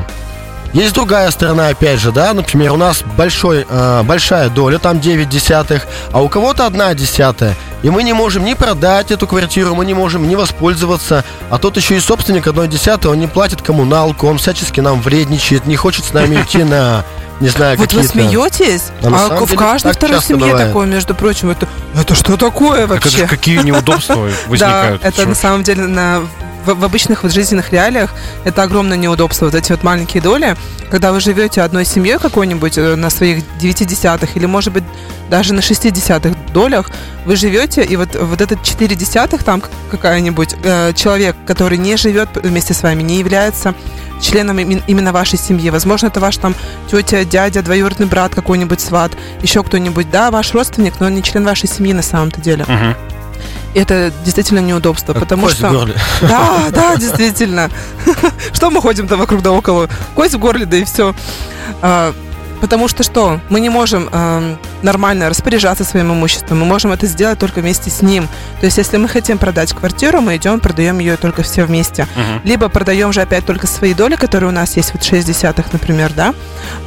Есть 0.76 0.94
другая 0.94 1.32
сторона, 1.32 1.70
опять 1.70 2.02
же, 2.02 2.12
да, 2.12 2.34
например, 2.34 2.74
у 2.74 2.76
нас 2.76 3.02
большой, 3.16 3.66
э, 3.70 4.04
большая 4.04 4.50
доля, 4.50 4.78
там 4.78 5.00
9 5.00 5.30
десятых, 5.30 5.88
а 6.12 6.22
у 6.22 6.28
кого-то 6.28 6.66
одна 6.66 6.94
десятая. 6.94 7.56
И 7.82 7.90
мы 7.90 8.04
не 8.04 8.12
можем 8.12 8.44
ни 8.44 8.56
продать 8.56 9.10
эту 9.10 9.26
квартиру, 9.26 9.74
мы 9.74 9.86
не 9.86 9.94
можем 9.94 10.28
ни 10.28 10.36
воспользоваться. 10.36 11.24
А 11.50 11.60
тот 11.60 11.78
еще 11.78 11.96
и 11.96 12.02
собственник 12.02 12.48
одной 12.48 12.68
десятой, 12.68 13.08
он 13.08 13.20
не 13.22 13.28
платит 13.28 13.62
коммуналку, 13.62 14.28
он 14.28 14.38
всячески 14.38 14.82
нам 14.82 15.00
вредничает, 15.02 15.66
не 15.66 15.78
хочет 15.78 16.04
с 16.04 16.12
нами 16.12 16.42
идти 16.42 16.66
на 16.66 17.06
не 17.40 17.50
знаю, 17.50 17.78
Вот 17.78 17.92
вы 17.94 18.04
смеетесь? 18.04 18.92
А, 19.04 19.28
а 19.32 19.46
в 19.46 19.56
каждой 19.56 19.94
второй 19.94 20.22
семье 20.22 20.48
бывает. 20.48 20.68
такое, 20.68 20.88
между 20.88 21.14
прочим. 21.14 21.52
Это, 21.52 21.68
это 21.94 22.16
что 22.16 22.38
такое 22.38 22.88
вообще? 22.88 23.10
Это 23.10 23.18
же 23.18 23.28
какие 23.28 23.60
неудобства 23.60 24.30
возникают. 24.48 25.02
Да, 25.02 25.08
это 25.08 25.26
на 25.26 25.36
самом 25.36 25.64
деле 25.64 25.84
на 25.84 26.22
в, 26.66 26.74
в 26.74 26.84
обычных 26.84 27.24
вот 27.24 27.32
жизненных 27.32 27.72
реалиях 27.72 28.14
это 28.44 28.64
огромное 28.64 28.98
неудобство. 28.98 29.46
Вот 29.46 29.56
эти 29.56 29.72
вот 29.72 29.84
маленькие 29.84 30.22
доли, 30.22 30.56
когда 30.90 31.12
вы 31.12 31.20
живете 31.20 31.62
одной 31.62 31.86
семьей 31.86 32.18
какой-нибудь 32.20 32.78
э, 32.78 32.96
на 32.96 33.10
своих 33.10 33.44
9 33.58 33.88
десятых 33.88 34.36
или, 34.36 34.46
может 34.46 34.74
быть, 34.74 34.84
даже 35.30 35.54
на 35.54 35.62
6 35.62 35.92
десятых 35.92 36.34
долях, 36.54 36.90
вы 37.26 37.36
живете, 37.36 37.84
и 37.84 37.96
вот, 37.96 38.16
вот 38.16 38.42
этот 38.42 38.64
4 38.64 38.96
десятых 38.96 39.44
там 39.44 39.62
какая-нибудь 39.92 40.56
э, 40.64 40.94
человек, 40.94 41.36
который 41.46 41.78
не 41.78 41.98
живет 41.98 42.30
вместе 42.36 42.74
с 42.74 42.84
вами, 42.84 43.04
не 43.04 43.18
является 43.18 43.74
членом 44.22 44.60
именно 44.60 45.12
вашей 45.12 45.38
семьи. 45.38 45.70
Возможно, 45.70 46.08
это 46.08 46.20
ваш 46.20 46.38
там 46.38 46.56
тетя, 46.90 47.26
дядя, 47.26 47.62
двоюродный 47.62 48.08
брат 48.08 48.34
какой-нибудь, 48.34 48.80
сват, 48.80 49.12
еще 49.42 49.64
кто-нибудь. 49.64 50.10
Да, 50.10 50.32
ваш 50.32 50.54
родственник, 50.54 51.00
но 51.00 51.08
он 51.08 51.16
не 51.16 51.24
член 51.24 51.44
вашей 51.44 51.68
семьи 51.68 51.94
на 51.94 52.02
самом-то 52.02 52.42
деле. 52.42 52.64
Uh-huh 52.64 52.96
это 53.76 54.12
действительно 54.24 54.60
неудобство, 54.60 55.14
как 55.14 55.24
потому 55.24 55.44
кость 55.44 55.58
что... 55.58 55.70
в 55.70 55.74
горле. 55.74 55.96
Да, 56.22 56.68
да, 56.72 56.96
действительно. 56.96 57.70
Что 58.54 58.70
мы 58.70 58.82
ходим-то 58.82 59.18
вокруг 59.18 59.42
да 59.42 59.52
около? 59.52 59.90
Кость 60.16 60.34
в 60.34 60.40
горле, 60.40 60.66
да 60.66 60.78
и 60.78 60.86
все. 60.86 61.14
А, 61.82 62.14
потому 62.62 62.88
что 62.88 63.04
что? 63.04 63.40
Мы 63.50 63.60
не 63.60 63.70
можем 63.70 64.10
э, 64.12 64.56
нормально 64.82 65.30
распоряжаться 65.30 65.84
своим 65.84 66.14
имуществом. 66.14 66.60
Мы 66.60 66.66
можем 66.66 66.92
это 66.92 67.06
сделать 67.06 67.38
только 67.38 67.60
вместе 67.60 67.90
с 67.90 68.02
ним. 68.02 68.28
То 68.60 68.66
есть, 68.66 68.78
если 68.78 68.98
мы 68.98 69.08
хотим 69.08 69.38
продать 69.38 69.74
квартиру, 69.74 70.22
мы 70.22 70.38
идем, 70.38 70.60
продаем 70.60 71.00
ее 71.00 71.18
только 71.18 71.44
все 71.44 71.66
вместе. 71.66 72.08
Uh-huh. 72.16 72.42
Либо 72.44 72.70
продаем 72.70 73.12
же 73.12 73.22
опять 73.22 73.46
только 73.46 73.68
свои 73.68 73.94
доли, 73.94 74.16
которые 74.16 74.50
у 74.50 74.54
нас 74.54 74.78
есть, 74.78 74.94
вот 74.94 75.04
6 75.04 75.28
десятых, 75.28 75.74
например, 75.74 76.14
да. 76.16 76.34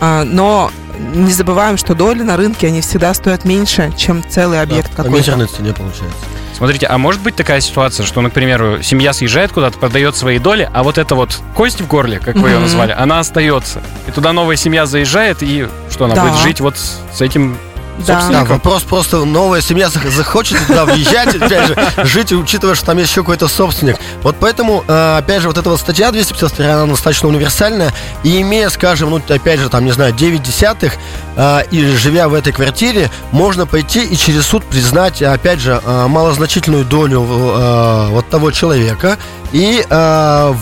А, 0.01 0.25
но 0.25 0.71
не 0.99 1.33
забываем, 1.33 1.77
что 1.77 1.95
доли 1.95 2.23
на 2.23 2.37
рынке, 2.37 2.69
они 2.69 2.81
всегда 2.81 3.15
стоят 3.15 3.45
меньше, 3.45 3.93
чем 3.97 4.25
целый 4.29 4.61
объект 4.61 4.91
да, 4.97 5.05
какой-то. 5.05 5.33
По 5.33 5.47
цене 5.47 5.73
получается. 5.73 6.19
Смотрите, 6.59 6.87
а 6.87 6.99
может 6.99 7.23
быть 7.23 7.37
такая 7.37 7.61
ситуация, 7.61 8.05
что, 8.05 8.21
например, 8.21 8.81
семья 8.83 9.13
съезжает 9.13 9.53
куда-то, 9.53 9.79
продает 9.79 10.17
свои 10.17 10.41
доли, 10.41 10.69
а 10.75 10.83
вот 10.83 10.99
эта 10.99 11.15
вот 11.15 11.41
кость 11.55 11.81
в 11.81 11.87
горле, 11.87 12.19
как 12.19 12.35
вы 12.35 12.51
ее 12.51 12.59
назвали, 12.59 12.91
она 12.91 13.21
остается. 13.21 13.81
И 14.09 14.11
туда 14.11 14.33
новая 14.33 14.57
семья 14.57 14.85
заезжает, 14.85 15.39
и 15.41 15.69
что, 15.89 16.07
она 16.07 16.17
да. 16.17 16.25
будет 16.25 16.41
жить 16.41 16.61
вот 16.61 16.77
с 16.77 17.21
этим 17.21 17.57
да. 18.07 18.29
да, 18.31 18.45
вопрос 18.45 18.83
просто 18.83 19.25
новая 19.25 19.61
семья 19.61 19.89
захочет 19.89 20.59
туда 20.67 20.85
въезжать, 20.85 21.35
опять 21.35 21.67
же, 21.67 21.77
жить, 22.05 22.33
учитывая, 22.33 22.75
что 22.75 22.87
там 22.87 22.99
есть 22.99 23.11
еще 23.11 23.23
какой-то 23.23 23.49
собственник. 23.49 23.97
Вот 24.23 24.37
поэтому, 24.39 24.85
э, 24.87 25.17
опять 25.19 25.43
же, 25.43 25.49
вот 25.49 25.59
эта 25.59 25.69
вот 25.69 25.81
статья 25.81 26.11
252, 26.11 26.67
она 26.67 26.87
достаточно 26.87 27.29
универсальная, 27.29 27.93
и 28.23 28.41
имея, 28.41 28.69
скажем, 28.71 29.11
ну, 29.11 29.21
опять 29.29 29.61
же, 29.61 29.69
там, 29.69 29.85
не 29.85 29.93
знаю, 29.93 30.13
9 30.13 30.43
десятых, 30.43 30.95
э, 31.37 31.63
и 31.71 31.85
живя 31.97 32.29
в 32.29 32.35
этой 32.35 32.53
квартире, 32.53 33.11
можно 33.33 33.67
пойти 33.67 34.05
и 34.05 34.17
через 34.17 34.47
суд 34.47 34.65
признать, 34.65 35.23
опять 35.23 35.61
же, 35.61 35.81
э, 35.85 36.07
малозначительную 36.07 36.85
долю 36.85 37.19
вот 37.19 38.29
того 38.29 38.51
человека 38.51 39.19
и 39.53 39.85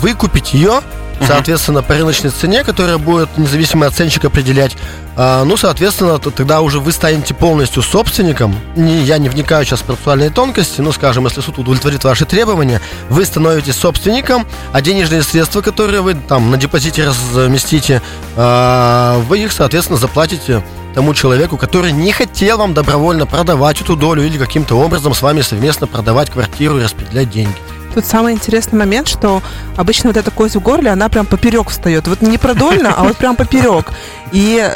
выкупить 0.00 0.54
ее 0.54 0.80
соответственно, 1.20 1.82
по 1.82 1.94
рыночной 1.94 2.30
цене, 2.30 2.64
которая 2.64 2.98
будет 2.98 3.36
независимый 3.38 3.88
оценщик 3.88 4.24
определять. 4.24 4.76
А, 5.16 5.44
ну, 5.44 5.56
соответственно, 5.56 6.18
то 6.18 6.30
тогда 6.30 6.60
уже 6.60 6.78
вы 6.78 6.92
станете 6.92 7.32
полностью 7.32 7.82
собственником. 7.82 8.54
Не, 8.76 9.02
я 9.02 9.18
не 9.18 9.28
вникаю 9.28 9.64
сейчас 9.64 9.80
в 9.80 9.84
процессуальные 9.84 10.30
тонкости, 10.30 10.80
ну, 10.80 10.92
скажем, 10.92 11.24
если 11.24 11.40
суд 11.40 11.58
удовлетворит 11.58 12.04
ваши 12.04 12.26
требования, 12.26 12.80
вы 13.08 13.24
становитесь 13.24 13.76
собственником, 13.76 14.46
а 14.72 14.82
денежные 14.82 15.22
средства, 15.22 15.62
которые 15.62 16.02
вы 16.02 16.14
там 16.14 16.50
на 16.50 16.58
депозите 16.58 17.06
разместите, 17.06 18.02
а, 18.36 19.18
вы 19.20 19.40
их, 19.40 19.52
соответственно, 19.52 19.98
заплатите 19.98 20.62
тому 20.94 21.12
человеку, 21.12 21.58
который 21.58 21.92
не 21.92 22.12
хотел 22.12 22.56
вам 22.56 22.72
добровольно 22.72 23.26
продавать 23.26 23.80
эту 23.82 23.96
долю 23.96 24.24
или 24.24 24.38
каким-то 24.38 24.76
образом 24.76 25.14
с 25.14 25.20
вами 25.20 25.42
совместно 25.42 25.86
продавать 25.86 26.30
квартиру 26.30 26.78
и 26.78 26.82
распределять 26.82 27.30
деньги. 27.30 27.54
Тут 27.96 28.04
самый 28.04 28.34
интересный 28.34 28.78
момент, 28.78 29.08
что 29.08 29.42
обычно 29.74 30.10
вот 30.10 30.18
эта 30.18 30.30
кость 30.30 30.54
в 30.54 30.60
горле, 30.60 30.90
она 30.90 31.08
прям 31.08 31.24
поперек 31.24 31.70
встает. 31.70 32.06
Вот 32.08 32.20
не 32.20 32.36
продольно, 32.36 32.92
а 32.94 33.04
вот 33.04 33.16
прям 33.16 33.36
поперек. 33.36 33.90
И 34.32 34.70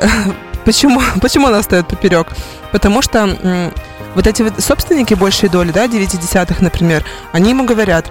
почему, 0.65 1.03
почему 1.21 1.49
она 1.49 1.61
встает 1.61 1.87
поперек? 1.87 2.29
Потому 2.73 3.03
что 3.03 3.37
вот 4.15 4.27
эти 4.27 4.41
вот 4.41 4.59
собственники 4.59 5.13
большей 5.13 5.51
доли, 5.51 5.71
да, 5.71 5.87
9 5.87 6.19
десятых, 6.19 6.63
например, 6.63 7.05
они 7.33 7.51
ему 7.51 7.67
говорят, 7.67 8.11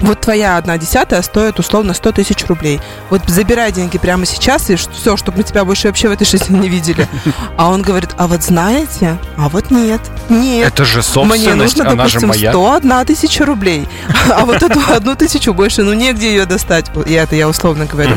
вот 0.00 0.20
твоя 0.20 0.56
одна 0.56 0.76
десятая 0.78 1.22
стоит 1.22 1.58
условно 1.58 1.94
100 1.94 2.12
тысяч 2.12 2.44
рублей. 2.46 2.80
Вот 3.10 3.22
забирай 3.26 3.72
деньги 3.72 3.98
прямо 3.98 4.26
сейчас, 4.26 4.68
и 4.70 4.76
все, 4.76 5.16
чтобы 5.16 5.38
мы 5.38 5.44
тебя 5.44 5.64
больше 5.64 5.88
вообще 5.88 6.08
в 6.08 6.12
этой 6.12 6.26
жизни 6.26 6.58
не 6.58 6.68
видели. 6.68 7.08
А 7.56 7.70
он 7.70 7.82
говорит, 7.82 8.10
а 8.18 8.26
вот 8.26 8.42
знаете, 8.42 9.18
а 9.36 9.48
вот 9.48 9.70
нет, 9.70 10.00
нет. 10.28 10.68
Это 10.68 10.84
же 10.84 11.02
собственность, 11.02 11.46
Мне 11.46 11.54
нужно, 11.54 11.84
она 11.84 11.94
допустим, 11.96 12.20
же 12.20 12.26
моя. 12.26 12.50
101 12.50 13.06
тысяча 13.06 13.46
рублей. 13.46 13.88
А 14.30 14.44
вот 14.44 14.62
эту 14.62 14.80
одну 14.92 15.14
тысячу 15.16 15.54
больше, 15.54 15.82
ну 15.82 15.94
негде 15.94 16.28
ее 16.28 16.44
достать. 16.44 16.90
И 17.06 17.12
это 17.12 17.34
я 17.34 17.48
условно 17.48 17.86
говорю. 17.86 18.14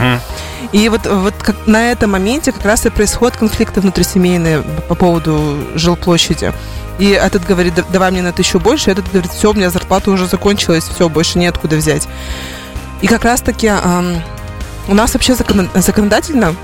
И 0.72 0.90
вот, 0.90 1.06
вот 1.06 1.34
как 1.42 1.68
на 1.68 1.92
этом 1.92 2.12
моменте 2.12 2.52
как 2.52 2.66
раз 2.66 2.86
и 2.86 2.90
происходят 2.90 3.38
конфликты 3.38 3.82
внутрисемейные 3.82 4.62
по 4.88 4.96
поводу 4.96 5.58
жилплощади. 5.76 6.54
И 7.00 7.10
этот 7.12 7.46
говорит, 7.46 7.76
«Да- 7.76 7.86
давай 7.92 8.12
мне 8.12 8.22
на 8.22 8.32
тысячу 8.34 8.60
больше, 8.60 8.92
этот 8.92 9.10
говорит, 9.12 9.32
все, 9.32 9.52
у 9.52 9.54
меня 9.54 9.70
зарплата 9.70 10.12
уже 10.12 10.28
закончилась, 10.28 10.84
все, 10.84 11.08
больше 11.10 11.40
неоткуда 11.40 11.78
взять. 11.78 12.08
И 13.02 13.08
как 13.08 13.24
раз-таки 13.24 13.72
у 14.88 14.94
нас 14.94 15.14
вообще 15.14 15.34
закон- 15.36 15.70
законодательно, 15.76 16.56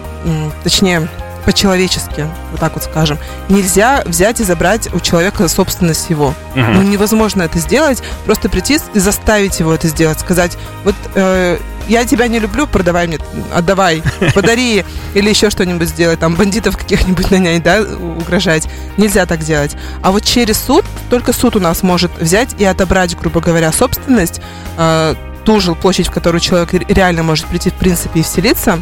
точнее, 0.63 1.07
по-человечески, 1.45 2.27
вот 2.51 2.59
так 2.59 2.73
вот 2.73 2.83
скажем, 2.83 3.17
нельзя 3.49 4.03
взять 4.05 4.39
и 4.39 4.43
забрать 4.43 4.93
у 4.93 4.99
человека 4.99 5.47
собственность 5.47 6.09
его. 6.09 6.33
Мгм. 6.55 6.73
Ну, 6.73 6.81
невозможно 6.81 7.43
это 7.43 7.59
сделать, 7.59 8.01
просто 8.25 8.49
прийти 8.49 8.79
и 8.93 8.99
заставить 8.99 9.59
его 9.59 9.73
это 9.73 9.87
сделать, 9.87 10.19
сказать, 10.19 10.57
вот 10.83 10.95
э, 11.13 11.57
я 11.87 12.03
тебя 12.05 12.27
не 12.27 12.39
люблю, 12.39 12.65
продавай 12.65 13.05
мне, 13.07 13.19
отдавай, 13.53 14.01
подари, 14.33 14.83
или 15.13 15.29
еще 15.29 15.49
что-нибудь 15.51 15.87
сделать, 15.89 16.19
там, 16.19 16.33
бандитов 16.35 16.77
каких-нибудь 16.77 17.29
нанять, 17.29 17.61
да, 17.61 17.81
угрожать. 17.81 18.67
Нельзя 18.97 19.25
так 19.27 19.39
делать. 19.41 19.75
А 20.01 20.11
вот 20.11 20.23
через 20.23 20.59
суд, 20.59 20.83
только 21.11 21.31
суд 21.31 21.55
у 21.55 21.59
нас 21.59 21.83
может 21.83 22.11
взять 22.19 22.55
и 22.59 22.65
отобрать, 22.65 23.15
грубо 23.15 23.39
говоря, 23.39 23.71
собственность, 23.71 24.41
э, 24.77 25.13
ту 25.45 25.59
жилплощадь, 25.59 26.07
в 26.07 26.11
которую 26.11 26.41
человек 26.41 26.73
ре- 26.73 26.85
реально 26.89 27.21
может 27.21 27.45
прийти, 27.45 27.69
в 27.69 27.75
принципе, 27.75 28.21
и 28.21 28.23
вселиться, 28.23 28.81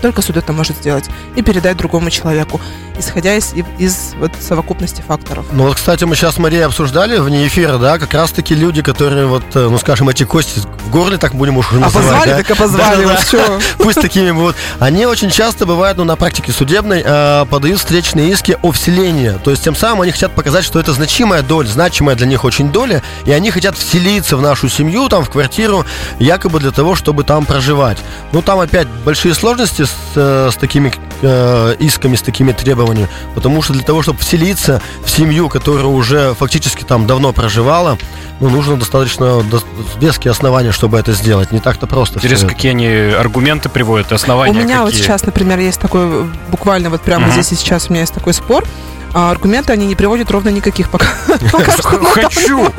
только 0.00 0.22
суд 0.22 0.36
это 0.36 0.52
может 0.52 0.76
сделать 0.76 1.08
и 1.36 1.42
передать 1.42 1.76
другому 1.76 2.10
человеку, 2.10 2.60
исходя 2.98 3.34
из, 3.36 3.54
из 3.78 4.14
вот 4.18 4.32
совокупности 4.40 5.02
факторов. 5.02 5.46
Ну 5.52 5.64
вот, 5.64 5.76
кстати, 5.76 6.04
мы 6.04 6.14
сейчас 6.16 6.34
с 6.34 6.38
Марией 6.38 6.64
обсуждали 6.66 7.18
вне 7.18 7.46
эфира, 7.46 7.78
да, 7.78 7.98
как 7.98 8.12
раз-таки 8.14 8.54
люди, 8.54 8.82
которые 8.82 9.26
вот, 9.26 9.44
э, 9.54 9.68
ну 9.68 9.78
скажем, 9.78 10.08
эти 10.08 10.24
кости 10.24 10.60
в 10.86 10.90
горле, 10.90 11.16
так 11.18 11.34
будем 11.34 11.56
уж 11.58 11.72
А 11.72 11.76
называть, 11.76 12.06
позвали, 12.06 12.30
да? 12.30 12.36
так 12.36 12.50
и 12.50 12.54
позвали, 12.54 13.04
Да-да-да. 13.04 13.14
вот 13.14 13.28
чё? 13.30 13.60
Пусть 13.78 14.00
такими 14.00 14.30
будут. 14.30 14.56
Они 14.78 15.06
очень 15.06 15.30
часто 15.30 15.66
бывают, 15.66 15.98
ну, 15.98 16.04
на 16.04 16.16
практике 16.16 16.52
судебной, 16.52 17.02
э, 17.04 17.46
подают 17.48 17.78
встречные 17.78 18.30
иски 18.30 18.58
о 18.62 18.72
вселении. 18.72 19.38
То 19.42 19.50
есть, 19.50 19.64
тем 19.64 19.74
самым 19.76 20.02
они 20.02 20.12
хотят 20.12 20.32
показать, 20.32 20.64
что 20.64 20.78
это 20.78 20.92
значимая 20.92 21.42
доля, 21.42 21.68
значимая 21.68 22.16
для 22.16 22.26
них 22.26 22.44
очень 22.44 22.70
доля, 22.70 23.02
и 23.24 23.32
они 23.32 23.50
хотят 23.50 23.76
вселиться 23.76 24.36
в 24.36 24.42
нашу 24.42 24.68
семью, 24.68 25.08
там, 25.08 25.24
в 25.24 25.30
квартиру, 25.30 25.84
якобы 26.18 26.60
для 26.60 26.70
того, 26.70 26.94
чтобы 26.96 27.24
там 27.24 27.46
проживать. 27.46 27.98
Ну, 28.32 28.42
там 28.42 28.60
опять 28.60 28.88
большие 29.04 29.34
сложности 29.34 29.84
с, 29.90 30.12
э, 30.16 30.48
с 30.52 30.56
такими 30.56 30.92
э, 31.22 31.76
исками, 31.78 32.16
с 32.16 32.22
такими 32.22 32.52
требованиями, 32.52 33.08
потому 33.34 33.60
что 33.62 33.72
для 33.74 33.82
того, 33.82 34.02
чтобы 34.02 34.18
вселиться 34.20 34.80
в 35.04 35.10
семью, 35.10 35.48
которая 35.48 35.84
уже 35.86 36.34
фактически 36.34 36.84
там 36.84 37.06
давно 37.06 37.32
проживала, 37.32 37.98
ну, 38.40 38.48
нужно 38.48 38.76
достаточно 38.78 39.24
дос- 39.40 39.64
веские 40.00 40.30
основания, 40.30 40.72
чтобы 40.72 40.98
это 40.98 41.12
сделать. 41.12 41.52
Не 41.52 41.60
так-то 41.60 41.86
просто. 41.86 42.18
Интересно, 42.18 42.48
какие 42.48 42.70
они 42.70 42.86
аргументы 42.88 43.68
приводят, 43.68 44.12
У 44.12 44.14
основания 44.14 44.58
меня 44.62 44.80
вот 44.80 44.90
какие? 44.90 45.02
сейчас, 45.02 45.26
например, 45.26 45.58
есть 45.58 45.78
такой, 45.80 46.24
буквально 46.48 46.88
вот 46.90 47.02
прямо 47.02 47.24
Мгм. 47.26 47.32
здесь 47.32 47.52
и 47.52 47.54
сейчас 47.56 47.88
у 47.88 47.92
меня 47.92 48.00
есть 48.00 48.14
такой 48.14 48.32
спор. 48.32 48.64
А 49.12 49.30
аргументы 49.30 49.72
они 49.72 49.86
не 49.86 49.96
приводят 49.96 50.30
ровно 50.30 50.50
никаких 50.50 50.90
пока. 50.90 51.06
Хочу! 51.50 52.72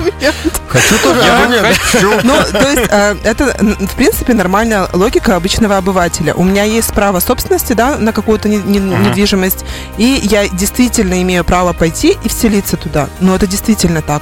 Хочу 0.70 0.98
тоже 1.04 1.22
хочу! 1.62 2.12
Ну, 2.24 2.34
то 2.52 2.70
есть, 2.70 2.88
э, 2.90 3.16
это, 3.24 3.46
в 3.60 3.96
принципе, 3.96 4.34
нормальная 4.34 4.88
логика 4.94 5.36
обычного 5.36 5.78
обывателя. 5.78 6.34
У 6.34 6.44
меня 6.44 6.64
есть 6.64 6.94
право 6.94 7.20
собственности, 7.20 7.74
да, 7.74 7.98
на 7.98 8.14
какую-то 8.14 8.48
недвижимость, 8.48 9.66
и 9.98 10.20
я 10.24 10.48
действительно 10.48 11.22
имею 11.22 11.44
право 11.44 11.74
пойти 11.74 12.18
и 12.24 12.30
вселиться 12.30 12.78
туда. 12.78 13.10
Но 13.20 13.36
это 13.36 13.48
действительно 13.48 14.02
так. 14.02 14.22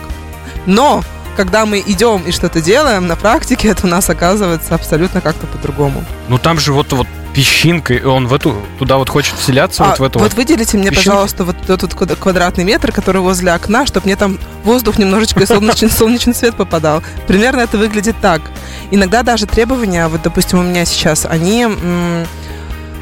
Но 0.65 1.03
когда 1.39 1.65
мы 1.65 1.79
идем 1.79 2.23
и 2.23 2.31
что-то 2.31 2.59
делаем, 2.59 3.07
на 3.07 3.15
практике 3.15 3.67
это 3.69 3.87
у 3.87 3.89
нас 3.89 4.09
оказывается 4.09 4.75
абсолютно 4.75 5.21
как-то 5.21 5.47
по-другому. 5.47 6.03
Ну 6.27 6.37
там 6.37 6.59
же 6.59 6.73
вот 6.73 6.91
вот 6.91 7.07
песчинка, 7.33 7.93
и 7.93 8.03
он 8.03 8.27
в 8.27 8.33
эту, 8.33 8.55
туда 8.79 8.97
вот 8.97 9.09
хочет 9.09 9.35
вселяться, 9.35 9.83
А, 9.83 9.89
вот 9.89 9.99
в 9.99 10.03
эту 10.03 10.19
вот 10.19 10.29
вот. 10.29 10.33
выделите 10.37 10.77
мне, 10.77 10.89
песчинки? 10.89 11.07
пожалуйста, 11.09 11.43
вот 11.43 11.55
этот 11.69 11.93
квад- 11.93 12.15
квадратный 12.15 12.63
метр, 12.63 12.91
который 12.91 13.21
возле 13.21 13.51
окна, 13.51 13.85
чтобы 13.85 14.05
мне 14.07 14.15
там 14.15 14.39
воздух 14.63 14.97
немножечко 14.97 15.39
и 15.41 15.45
солнечный, 15.45 15.89
солнечный 15.97 16.33
свет 16.33 16.55
попадал. 16.55 17.03
Примерно 17.27 17.61
это 17.61 17.77
выглядит 17.77 18.15
так. 18.21 18.41
Иногда 18.91 19.23
даже 19.23 19.45
требования, 19.45 20.07
вот, 20.07 20.21
допустим, 20.23 20.59
у 20.59 20.63
меня 20.63 20.85
сейчас, 20.85 21.25
они 21.25 21.67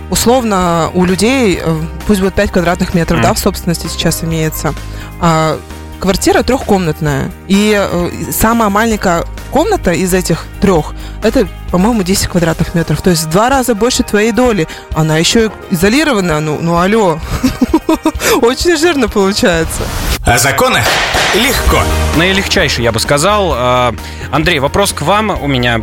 условно 0.10 0.90
у 0.94 1.04
людей, 1.06 1.60
э, 1.62 1.76
пусть 2.06 2.22
будет 2.22 2.34
5 2.34 2.52
квадратных 2.52 2.94
метров, 2.94 3.20
Мгм. 3.20 3.28
да, 3.28 3.34
в 3.34 3.40
собственности 3.40 3.88
сейчас 3.88 4.24
имеется, 4.24 4.74
а, 5.20 5.60
квартира 6.00 6.44
трехкомнатная. 6.44 7.32
И 7.48 7.74
э, 7.78 8.10
самая 8.32 8.70
маленькая 8.70 9.26
комната 9.52 9.92
из 9.92 10.14
этих 10.14 10.46
трех, 10.62 10.94
это, 11.24 11.48
по-моему, 11.72 12.04
10 12.04 12.28
квадратных 12.28 12.76
метров. 12.76 13.02
То 13.02 13.10
есть 13.10 13.24
в 13.24 13.30
два 13.30 13.50
раза 13.50 13.76
больше 13.76 14.04
твоей 14.04 14.32
доли. 14.32 14.68
Она 14.94 15.18
еще 15.18 15.48
и 15.48 15.76
изолированная, 15.76 16.40
ну, 16.40 16.60
ну 16.62 16.78
алло. 16.78 17.20
Очень 18.42 18.78
жирно 18.78 19.08
получается. 19.08 19.84
О 20.26 20.38
законах 20.38 20.84
легко. 21.36 21.82
Наилегчайший, 22.18 22.84
я 22.84 22.92
бы 22.92 23.00
сказал. 23.00 23.54
А, 23.54 23.96
Андрей, 24.32 24.60
вопрос 24.60 24.94
к 24.94 25.02
вам 25.02 25.42
у 25.42 25.48
меня. 25.48 25.82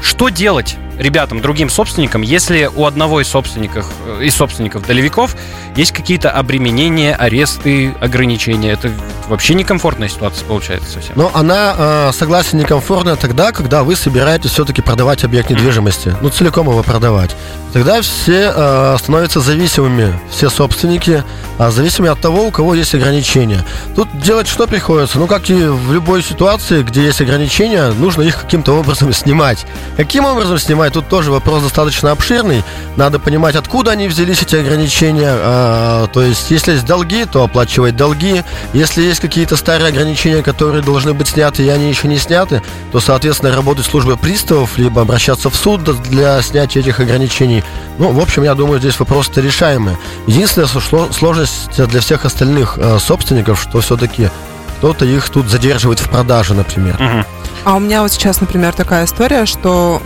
Что 0.00 0.28
делать 0.28 0.76
ребятам, 0.98 1.40
другим 1.40 1.68
собственникам, 1.68 2.22
если 2.22 2.70
у 2.74 2.86
одного 2.86 3.20
из 3.20 3.28
собственников, 3.28 3.86
э, 4.06 4.24
из 4.24 4.34
собственников 4.34 4.86
долевиков 4.86 5.36
есть 5.76 5.92
какие-то 5.92 6.30
обременения, 6.30 7.14
аресты, 7.14 7.94
ограничения? 8.00 8.72
Это 8.72 8.90
вообще 9.28 9.54
некомфортная 9.54 10.08
ситуация 10.08 10.46
получается 10.46 10.90
совсем. 10.90 11.12
Но 11.16 11.30
она, 11.34 11.74
э, 11.76 12.10
согласен, 12.12 12.58
некомфортная 12.58 13.16
тогда, 13.16 13.52
когда 13.52 13.82
вы 13.82 13.96
собираетесь 13.96 14.50
все-таки 14.50 14.82
продавать 14.82 15.24
объект 15.24 15.50
недвижимости. 15.50 16.14
Ну, 16.20 16.28
целиком 16.28 16.68
его 16.68 16.82
продавать. 16.82 17.34
Тогда 17.72 18.00
все 18.02 18.52
э, 18.54 18.96
становятся 19.00 19.40
зависимыми, 19.40 20.16
все 20.30 20.48
собственники, 20.48 21.24
а 21.58 21.70
зависимыми 21.70 22.12
от 22.12 22.20
того, 22.20 22.46
у 22.46 22.50
кого 22.50 22.74
есть 22.74 22.94
ограничения. 22.94 23.64
Тут 23.96 24.08
делать 24.20 24.46
что 24.46 24.66
приходится? 24.66 25.18
Ну, 25.18 25.26
как 25.26 25.50
и 25.50 25.54
в 25.54 25.92
любой 25.92 26.22
ситуации, 26.22 26.82
где 26.82 27.02
есть 27.02 27.20
ограничения, 27.20 27.90
нужно 27.90 28.22
их 28.22 28.40
каким-то 28.40 28.78
образом 28.78 29.12
снимать. 29.12 29.66
Каким 29.96 30.24
образом 30.24 30.58
снимать? 30.58 30.83
Тут 30.92 31.08
тоже 31.08 31.30
вопрос 31.30 31.62
достаточно 31.62 32.10
обширный. 32.10 32.62
Надо 32.96 33.18
понимать, 33.18 33.56
откуда 33.56 33.92
они 33.92 34.08
взялись, 34.08 34.42
эти 34.42 34.56
ограничения. 34.56 35.30
А, 35.30 36.06
то 36.08 36.22
есть, 36.22 36.50
если 36.50 36.72
есть 36.72 36.86
долги, 36.86 37.24
то 37.24 37.44
оплачивать 37.44 37.96
долги. 37.96 38.42
Если 38.72 39.02
есть 39.02 39.20
какие-то 39.20 39.56
старые 39.56 39.88
ограничения, 39.88 40.42
которые 40.42 40.82
должны 40.82 41.14
быть 41.14 41.28
сняты, 41.28 41.64
и 41.64 41.68
они 41.68 41.88
еще 41.88 42.08
не 42.08 42.18
сняты, 42.18 42.62
то, 42.92 43.00
соответственно, 43.00 43.54
работать 43.54 43.86
службой 43.86 44.16
приставов, 44.16 44.78
либо 44.78 45.02
обращаться 45.02 45.50
в 45.50 45.56
суд 45.56 45.82
для 46.02 46.40
снятия 46.42 46.80
этих 46.80 47.00
ограничений. 47.00 47.64
Ну, 47.98 48.10
в 48.10 48.20
общем, 48.20 48.42
я 48.42 48.54
думаю, 48.54 48.80
здесь 48.80 48.98
вопросы-то 48.98 49.40
решаемые. 49.40 49.98
Единственная 50.26 50.68
сложность 51.12 51.70
для 51.76 52.00
всех 52.00 52.24
остальных 52.24 52.78
э, 52.78 52.98
собственников, 52.98 53.62
что 53.62 53.80
все-таки 53.80 54.30
кто-то 54.78 55.04
их 55.04 55.28
тут 55.30 55.48
задерживает 55.48 55.98
в 55.98 56.08
продаже, 56.08 56.54
например. 56.54 57.24
А 57.64 57.76
у 57.76 57.80
меня 57.80 58.02
вот 58.02 58.12
сейчас, 58.12 58.40
например, 58.40 58.74
такая 58.74 59.06
история, 59.06 59.46
что 59.46 60.02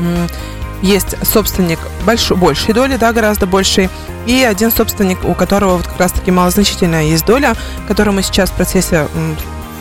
есть 0.83 1.17
собственник 1.27 1.79
большой, 2.05 2.37
большей 2.37 2.75
доли, 2.75 2.97
да, 2.97 3.13
гораздо 3.13 3.47
большей, 3.47 3.89
и 4.27 4.43
один 4.43 4.71
собственник, 4.71 5.25
у 5.25 5.35
которого 5.35 5.77
вот 5.79 5.87
как 5.87 5.99
раз-таки 5.99 6.31
малозначительная 6.31 7.05
есть 7.05 7.25
доля, 7.27 7.55
которую 7.87 8.15
мы 8.15 8.23
сейчас 8.23 8.51
в 8.51 8.55
процессе, 8.55 9.09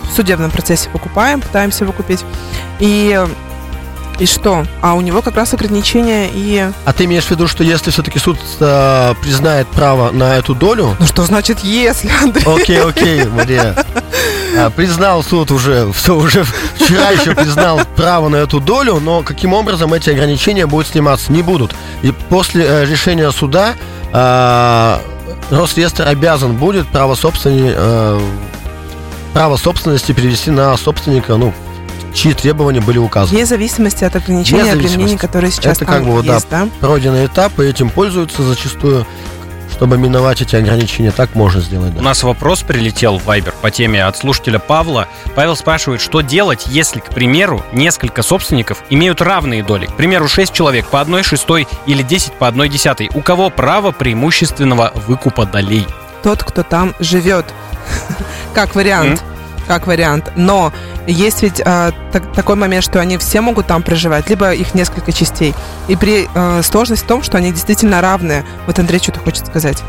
в 0.04 0.16
судебном 0.16 0.52
процессе 0.52 0.90
покупаем, 0.90 1.42
пытаемся 1.42 1.86
выкупить. 1.86 2.24
И 2.80 3.20
И 4.20 4.26
что? 4.26 4.66
А 4.82 4.96
у 4.96 5.02
него 5.02 5.22
как 5.22 5.36
раз 5.36 5.54
ограничения 5.54 6.30
и... 6.34 6.72
А 6.86 6.94
ты 6.94 7.06
имеешь 7.06 7.26
в 7.26 7.32
виду, 7.32 7.48
что 7.48 7.64
если 7.64 7.92
все-таки 7.92 8.18
суд 8.18 8.40
э, 8.60 9.14
признает 9.22 9.68
право 9.68 10.10
на 10.12 10.38
эту 10.38 10.56
долю... 10.56 10.96
Ну 11.00 11.06
что 11.06 11.24
значит 11.24 11.60
если, 11.60 12.10
Андрей? 12.24 12.44
Окей, 12.46 12.82
окей, 12.82 13.26
Мария. 13.26 13.76
А, 14.58 14.70
признал 14.72 15.24
суд 15.24 15.52
уже, 15.52 15.92
все 15.94 16.16
уже 16.16 16.44
вчера 16.44 17.12
еще 17.12 17.36
признал 17.36 17.80
право 17.96 18.28
на 18.30 18.38
эту 18.38 18.60
долю, 18.60 19.00
но 19.00 19.22
каким 19.22 19.54
образом 19.54 19.94
эти 19.94 20.10
ограничения 20.10 20.66
будут 20.66 20.88
сниматься? 20.88 21.32
Не 21.32 21.44
будут. 21.44 21.76
И 22.02 22.12
после 22.30 22.66
э, 22.66 22.86
решения 22.86 23.32
суда 23.32 23.76
э, 24.12 24.98
Росреестр 25.52 26.08
обязан 26.08 26.54
будет 26.58 26.88
право, 26.88 27.16
собственно, 27.16 27.74
э, 27.76 28.22
право 29.34 29.58
собственности 29.58 30.12
перевести 30.12 30.50
на 30.52 30.76
собственника, 30.78 31.36
ну, 31.36 31.54
чьи 32.14 32.34
требования 32.34 32.82
были 32.82 32.98
указаны. 32.98 33.38
Вне 33.38 33.46
зависимости 33.46 34.04
от 34.04 34.16
ограничений 34.16 34.62
и 34.62 34.72
зависимости. 34.72 35.18
которые 35.18 35.52
сейчас 35.52 35.78
Это 35.78 35.86
там 35.86 35.94
как 35.96 36.04
бы 36.06 36.12
вот, 36.12 36.26
да, 36.26 36.36
есть, 36.36 36.48
да? 36.50 36.68
пройденный 36.80 37.28
этап, 37.28 37.60
и 37.60 37.64
этим 37.64 37.90
пользуются 37.90 38.42
зачастую, 38.42 39.06
чтобы 39.78 40.00
миновать 40.00 40.42
эти 40.42 40.56
ограничения. 40.56 41.12
Так 41.12 41.36
можно 41.36 41.62
сделать, 41.62 41.92
У 41.94 41.98
да. 41.98 42.02
нас 42.02 42.24
вопрос 42.24 42.64
прилетел 42.64 43.20
в 43.20 43.30
Viber 43.30 43.54
по 43.62 43.70
теме 43.70 44.04
от 44.04 44.18
слушателя 44.18 44.58
Павла. 44.58 45.08
Павел 45.36 45.56
спрашивает, 45.56 46.02
что 46.02 46.22
делать, 46.22 46.66
если, 46.66 47.00
к 47.00 47.10
примеру, 47.10 47.64
несколько 47.74 48.24
собственников 48.24 48.84
имеют 48.90 49.22
равные 49.22 49.64
доли. 49.64 49.86
К 49.86 49.94
примеру, 49.94 50.28
6 50.28 50.52
человек 50.52 50.88
по 50.88 51.00
одной 51.00 51.22
шестой 51.22 51.68
или 51.86 52.02
10 52.02 52.34
по 52.34 52.48
одной 52.48 52.70
десятой. 52.70 53.12
У 53.14 53.22
кого 53.22 53.52
право 53.52 53.92
преимущественного 53.92 54.94
выкупа 55.08 55.46
долей? 55.46 55.86
Тот, 56.24 56.44
кто 56.44 56.64
там 56.64 56.96
живет. 57.00 57.46
Как 58.56 58.74
вариант. 58.74 59.24
Как 59.68 59.86
вариант. 59.88 60.32
Но 60.36 60.72
есть 61.06 61.44
ведь 61.44 61.62
а, 61.66 61.92
так- 62.12 62.32
такой 62.34 62.56
момент, 62.56 62.84
что 62.84 63.00
они 63.00 63.18
все 63.18 63.42
могут 63.42 63.68
там 63.68 63.84
проживать, 63.84 64.30
либо 64.30 64.54
их 64.54 64.74
несколько 64.74 65.12
частей. 65.12 65.54
И 65.88 65.96
при 65.96 66.28
э, 66.34 66.62
сложность 66.64 67.04
в 67.04 67.08
том, 67.08 67.22
что 67.22 67.38
они 67.38 67.52
действительно 67.52 68.02
равные. 68.02 68.46
Вот 68.66 68.80
Андрей 68.80 69.00
что-то 69.00 69.20
хочет 69.20 69.46
сказать. 69.48 69.84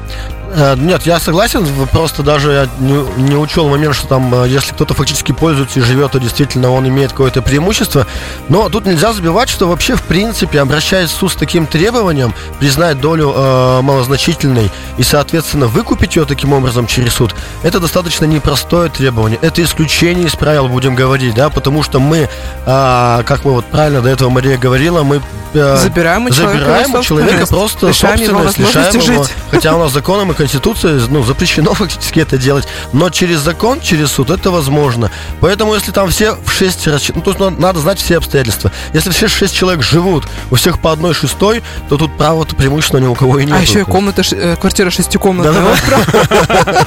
Э, 0.54 0.74
Нет, 0.76 1.02
я 1.02 1.20
согласен, 1.20 1.66
просто 1.92 2.22
даже 2.22 2.52
я 2.52 2.68
не, 2.78 2.94
не 3.22 3.36
учел 3.36 3.68
момент, 3.68 3.94
что 3.94 4.06
там, 4.06 4.34
э, 4.34 4.48
если 4.48 4.72
кто-то 4.72 4.94
фактически 4.94 5.32
пользуется 5.32 5.80
и 5.80 5.82
живет, 5.82 6.12
то 6.12 6.18
действительно 6.18 6.70
он 6.70 6.88
имеет 6.88 7.10
какое-то 7.10 7.42
преимущество. 7.42 8.06
Но 8.48 8.68
тут 8.68 8.86
нельзя 8.86 9.12
забивать, 9.12 9.48
что 9.48 9.68
вообще, 9.68 9.94
в 9.94 10.02
принципе, 10.02 10.60
обращаясь 10.60 11.10
в 11.10 11.14
суд 11.14 11.32
с 11.32 11.34
таким 11.34 11.66
требованием, 11.66 12.34
признать 12.60 13.00
долю 13.00 13.32
э, 13.34 13.80
малозначительной 13.82 14.70
и, 14.96 15.02
соответственно, 15.02 15.66
выкупить 15.66 16.16
ее 16.16 16.24
таким 16.24 16.52
образом 16.52 16.86
через 16.86 17.14
суд, 17.14 17.34
это 17.62 17.78
достаточно 17.78 18.24
непростое 18.24 18.90
требование. 18.90 19.38
Это 19.42 19.62
исключение 19.62 20.26
из 20.26 20.34
правил, 20.34 20.68
будем 20.68 20.94
говорить, 20.94 21.34
да, 21.34 21.50
потому 21.50 21.82
что 21.82 22.00
мы, 22.00 22.28
а, 22.64 23.22
как 23.24 23.44
мы 23.44 23.52
вот 23.52 23.66
правильно 23.66 24.00
до 24.00 24.08
этого 24.08 24.30
Мария 24.30 24.56
говорила, 24.56 25.02
мы 25.02 25.20
э, 25.52 25.76
Забираем 25.76 26.26
у 26.26 26.30
человека 26.30 26.58
забираем 26.58 26.94
у 26.94 27.02
человека 27.02 27.46
просто 27.46 27.92
собственность, 27.92 28.58
лишаем 28.58 28.94
его. 28.94 29.24
жить. 29.24 29.32
Хотя 29.50 29.74
у 29.74 29.78
нас 29.78 29.92
законом 29.92 30.32
и 30.32 30.38
конституцией 30.38 31.00
ну, 31.11 31.23
запрещено 31.23 31.75
фактически 31.75 32.21
это 32.21 32.38
делать. 32.38 32.66
Но 32.92 33.11
через 33.11 33.40
закон, 33.40 33.80
через 33.80 34.11
суд 34.12 34.30
это 34.30 34.50
возможно. 34.50 35.11
Поэтому 35.40 35.75
если 35.75 35.92
там 35.92 36.09
все 36.09 36.35
в 36.45 36.50
6 36.50 36.87
ну, 37.14 37.21
то 37.21 37.30
есть 37.30 37.40
надо, 37.40 37.61
надо 37.61 37.80
знать 37.80 38.00
все 38.00 38.16
обстоятельства. 38.16 38.73
Если 38.95 39.11
все 39.11 39.28
6 39.28 39.54
человек 39.54 39.83
живут, 39.83 40.26
у 40.50 40.54
всех 40.54 40.80
по 40.80 40.92
одной 40.92 41.12
шестой, 41.12 41.62
то 41.88 41.97
тут 41.99 42.16
права-то 42.16 42.57
преимущественно 42.57 43.00
ни 43.00 43.07
у 43.07 43.14
кого 43.14 43.38
и 43.38 43.45
нет. 43.45 43.57
а 43.59 43.61
еще 43.61 43.80
и 43.80 43.85
комната, 43.85 44.23
ш- 44.23 44.37
э, 44.37 44.57
квартира 44.57 44.90
шестикомнатная. 44.90 45.76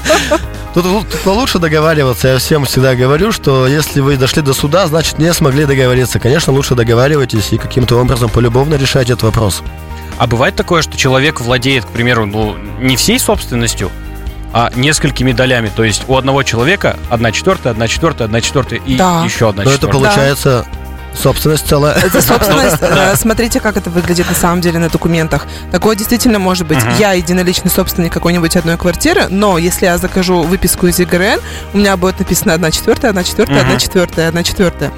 Тут, 0.73 0.85
лу- 0.85 1.05
тут 1.05 1.25
лучше 1.35 1.59
договариваться. 1.59 2.29
Я 2.29 2.37
всем 2.37 2.63
всегда 2.63 2.95
говорю, 2.95 3.33
что 3.33 3.67
если 3.67 3.99
вы 3.99 4.15
дошли 4.15 4.41
до 4.41 4.53
суда, 4.53 4.87
значит 4.87 5.19
не 5.19 5.33
смогли 5.33 5.65
договориться. 5.65 6.17
Конечно, 6.17 6.53
лучше 6.53 6.75
договаривайтесь 6.75 7.51
и 7.51 7.57
каким-то 7.57 7.97
образом 7.99 8.29
полюбовно 8.29 8.75
решать 8.75 9.09
этот 9.09 9.23
вопрос. 9.23 9.63
А 10.21 10.27
бывает 10.27 10.55
такое, 10.55 10.83
что 10.83 10.95
человек 10.97 11.41
владеет, 11.41 11.83
к 11.83 11.87
примеру, 11.87 12.27
ну, 12.27 12.55
не 12.79 12.95
всей 12.95 13.17
собственностью, 13.17 13.89
а 14.53 14.69
несколькими 14.75 15.31
долями. 15.31 15.71
То 15.75 15.83
есть 15.83 16.03
у 16.07 16.15
одного 16.15 16.43
человека 16.43 16.97
одна 17.09 17.31
четвертая, 17.31 17.71
одна 17.73 17.87
четвертая, 17.87 18.25
одна 18.27 18.39
четвертая 18.39 18.79
и 18.85 18.97
Да. 18.97 19.23
еще 19.25 19.49
одна 19.49 19.63
Но 19.63 19.71
это 19.71 19.87
четвертая. 19.87 19.99
получается 20.11 20.65
собственность 21.15 21.67
целая. 21.67 21.95
Это 21.95 22.21
собственность. 22.21 22.77
э, 22.81 23.15
Смотрите, 23.15 23.59
как 23.59 23.77
это 23.77 23.89
выглядит 23.89 24.29
на 24.29 24.35
самом 24.35 24.61
деле 24.61 24.77
на 24.77 24.89
документах. 24.89 25.47
Такое 25.71 25.95
действительно 25.95 26.37
может 26.37 26.67
быть. 26.67 26.77
Мгм. 26.83 26.93
Я 26.99 27.13
единоличный 27.13 27.71
собственник 27.71 28.13
какой-нибудь 28.13 28.55
одной 28.55 28.77
квартиры, 28.77 29.25
но 29.27 29.57
если 29.57 29.87
я 29.87 29.97
закажу 29.97 30.43
выписку 30.43 30.85
из 30.85 30.99
ЕГРН, 30.99 31.39
у 31.73 31.77
меня 31.79 31.97
будет 31.97 32.19
написано 32.19 32.53
одна 32.53 32.69
четвертая, 32.69 33.09
одна 33.09 33.23
четвертая, 33.23 33.57
одна 33.61 33.71
Мгм. 33.71 33.79
четвертая, 33.79 34.27
одна 34.29 34.43
четвертая. 34.43 34.91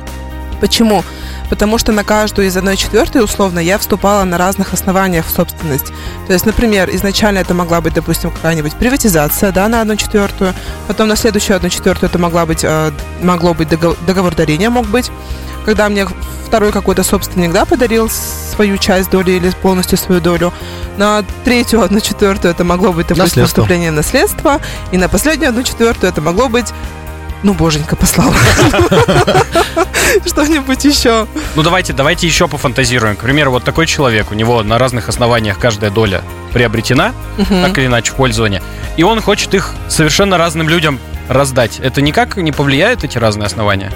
Почему? 0.64 1.04
Потому 1.50 1.78
что 1.78 1.92
на 1.92 2.06
каждую 2.06 2.48
из 2.48 2.56
одной 2.56 2.78
четвертой, 2.78 3.22
условно, 3.22 3.60
я 3.60 3.78
вступала 3.78 4.24
на 4.24 4.38
разных 4.38 4.72
основаниях 4.72 5.26
в 5.26 5.30
собственность. 5.30 5.88
То 6.26 6.32
есть, 6.32 6.46
например, 6.46 6.90
изначально 6.94 7.40
это 7.40 7.54
могла 7.54 7.82
быть, 7.82 7.94
допустим, 7.96 8.32
какая-нибудь 8.32 8.74
приватизация, 8.76 9.52
да, 9.52 9.68
на 9.68 9.82
одну 9.82 9.98
четвертую. 9.98 10.54
Потом 10.88 11.10
на 11.10 11.18
следующую 11.18 11.58
одну 11.58 11.68
четвертую 11.68 12.10
это 12.10 12.18
могла 12.18 12.46
быть, 12.46 12.64
э, 12.64 12.92
могло 13.22 13.54
быть 13.54 13.68
договор, 13.68 13.98
договор 14.08 14.36
дарения 14.36 14.70
мог 14.70 14.86
быть. 14.86 15.12
Когда 15.66 15.90
мне 15.90 16.08
второй 16.48 16.72
какой-то 16.72 17.04
собственник, 17.04 17.52
да, 17.52 17.66
подарил 17.66 18.10
свою 18.10 18.78
часть 18.78 19.10
доли 19.10 19.32
или 19.32 19.50
полностью 19.62 19.98
свою 19.98 20.22
долю. 20.22 20.54
На 20.96 21.26
третью 21.44 21.82
одну 21.82 22.00
четвертую 22.00 22.54
это 22.54 22.64
могло 22.64 22.94
быть, 22.94 23.08
допустим, 23.08 23.24
Наследство. 23.42 23.62
поступление 23.64 23.92
в 23.92 23.96
наследство. 23.96 24.62
И 24.94 24.98
на 24.98 25.10
последнюю 25.10 25.50
одну 25.50 25.64
четвертую 25.64 26.10
это 26.10 26.22
могло 26.22 26.48
быть 26.48 26.72
ну, 27.44 27.54
боженька 27.54 27.96
послал. 27.96 28.34
Что-нибудь 30.26 30.84
еще. 30.86 31.28
Ну 31.56 31.64
давайте, 31.64 31.94
давайте 31.94 32.28
еще 32.28 32.48
пофантазируем. 32.48 33.16
К 33.16 33.20
примеру, 33.20 33.52
вот 33.52 33.64
такой 33.64 33.86
человек, 33.88 34.32
у 34.32 34.34
него 34.34 34.64
на 34.64 34.78
разных 34.78 35.10
основаниях 35.10 35.60
каждая 35.60 35.92
доля 35.92 36.22
приобретена, 36.54 37.14
так 37.38 37.78
или 37.78 37.88
иначе, 37.88 38.12
в 38.12 38.16
пользование, 38.16 38.62
и 38.98 39.04
он 39.04 39.22
хочет 39.22 39.54
их 39.54 39.74
совершенно 39.90 40.38
разным 40.38 40.70
людям 40.70 41.00
раздать. 41.30 41.80
Это 41.80 42.02
никак 42.02 42.38
не 42.38 42.52
повлияет, 42.52 43.04
эти 43.04 43.18
разные 43.18 43.48
основания? 43.48 43.92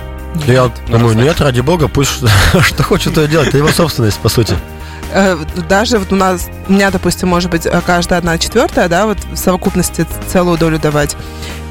Я 0.45 0.71
Ну, 0.87 0.97
думаю, 0.97 1.17
нет, 1.17 1.39
ради 1.41 1.61
бога, 1.61 1.87
пусть 1.87 2.11
что 2.63 2.83
хочет, 2.83 3.13
то 3.13 3.23
и 3.23 3.27
делать. 3.27 3.49
Это 3.49 3.57
его 3.57 3.69
собственность, 3.69 4.19
по 4.19 4.29
сути. 4.29 4.55
Э, 5.13 5.37
Даже 5.69 5.99
вот 5.99 6.11
у 6.11 6.15
нас, 6.15 6.49
у 6.67 6.73
меня, 6.73 6.91
допустим, 6.91 7.29
может 7.29 7.49
быть, 7.49 7.65
э, 7.65 7.81
каждая 7.85 8.19
одна 8.19 8.37
четвертая, 8.37 8.87
да, 8.89 9.05
вот 9.05 9.17
в 9.31 9.37
совокупности 9.37 10.05
целую 10.31 10.57
долю 10.57 10.79
давать. 10.79 11.15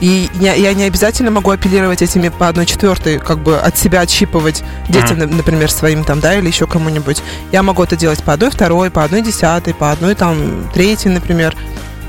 И 0.00 0.28
я, 0.40 0.54
я 0.54 0.74
не 0.74 0.84
обязательно 0.84 1.30
могу 1.30 1.50
апеллировать 1.50 2.02
этими 2.02 2.28
по 2.28 2.48
одной 2.48 2.66
четвертой, 2.66 3.18
как 3.18 3.38
бы 3.38 3.56
от 3.58 3.78
себя 3.78 4.00
отщипывать 4.00 4.62
детям, 4.88 5.18
на- 5.18 5.26
например, 5.26 5.70
своим 5.70 6.04
там, 6.04 6.20
да, 6.20 6.34
или 6.34 6.46
еще 6.46 6.66
кому-нибудь. 6.66 7.22
Я 7.52 7.62
могу 7.62 7.82
это 7.82 7.96
делать 7.96 8.22
по 8.22 8.32
одной 8.34 8.50
второй, 8.50 8.90
по 8.90 9.04
одной 9.04 9.22
десятой, 9.22 9.72
по 9.74 9.90
одной 9.92 10.14
там 10.14 10.68
третьей, 10.74 11.10
например. 11.10 11.54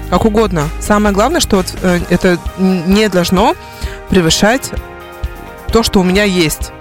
Как 0.10 0.24
угодно. 0.26 0.64
Самое 0.80 1.14
главное, 1.14 1.40
что 1.42 1.58
вот 1.58 1.68
э, 1.82 2.00
это 2.10 2.38
не 2.58 3.10
должно 3.10 3.56
превышать 4.10 4.72
то, 5.72 5.84
что 5.84 6.00
у 6.00 6.04
меня 6.04 6.24
есть. 6.24 6.72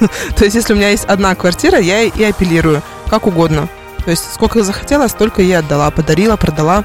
То 0.36 0.44
есть, 0.44 0.54
если 0.54 0.74
у 0.74 0.76
меня 0.76 0.90
есть 0.90 1.04
одна 1.06 1.34
квартира, 1.34 1.78
я 1.78 2.02
и 2.02 2.22
апеллирую. 2.22 2.82
Как 3.08 3.26
угодно. 3.26 3.68
То 4.04 4.10
есть, 4.10 4.32
сколько 4.34 4.62
захотела, 4.62 5.08
столько 5.08 5.42
я 5.42 5.60
отдала. 5.60 5.90
Подарила, 5.90 6.36
продала. 6.36 6.84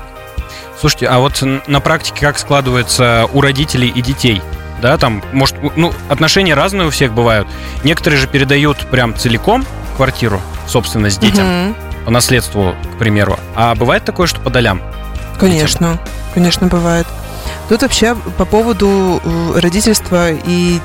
Слушайте, 0.80 1.08
а 1.08 1.20
вот 1.20 1.42
на 1.68 1.80
практике 1.82 2.22
как 2.22 2.40
складывается 2.40 3.28
у 3.34 3.42
родителей 3.42 3.90
и 3.90 4.02
детей? 4.02 4.42
Да, 4.82 4.98
там, 4.98 5.22
может, 5.34 5.58
ну, 5.76 5.92
отношения 6.08 6.54
разные 6.54 6.88
у 6.88 6.90
всех 6.90 7.12
бывают. 7.14 7.48
Некоторые 7.84 8.20
же 8.20 8.28
передают 8.28 8.78
прям 8.90 9.14
целиком 9.16 9.66
квартиру, 9.98 10.42
собственность 10.68 11.20
детям, 11.20 11.46
Мгм. 11.66 11.76
по 12.06 12.12
наследству, 12.12 12.76
к 12.96 12.98
примеру. 12.98 13.38
А 13.56 13.76
бывает 13.76 14.06
такое, 14.06 14.26
что 14.28 14.40
по 14.40 14.50
долям? 14.50 14.82
Конечно. 15.38 16.00
Конечно, 16.34 16.68
бывает. 16.68 17.06
Тут 17.68 17.82
вообще 17.82 18.16
по 18.38 18.46
поводу 18.46 19.22
э, 19.24 19.60
родительства 19.60 20.30
и 20.32 20.80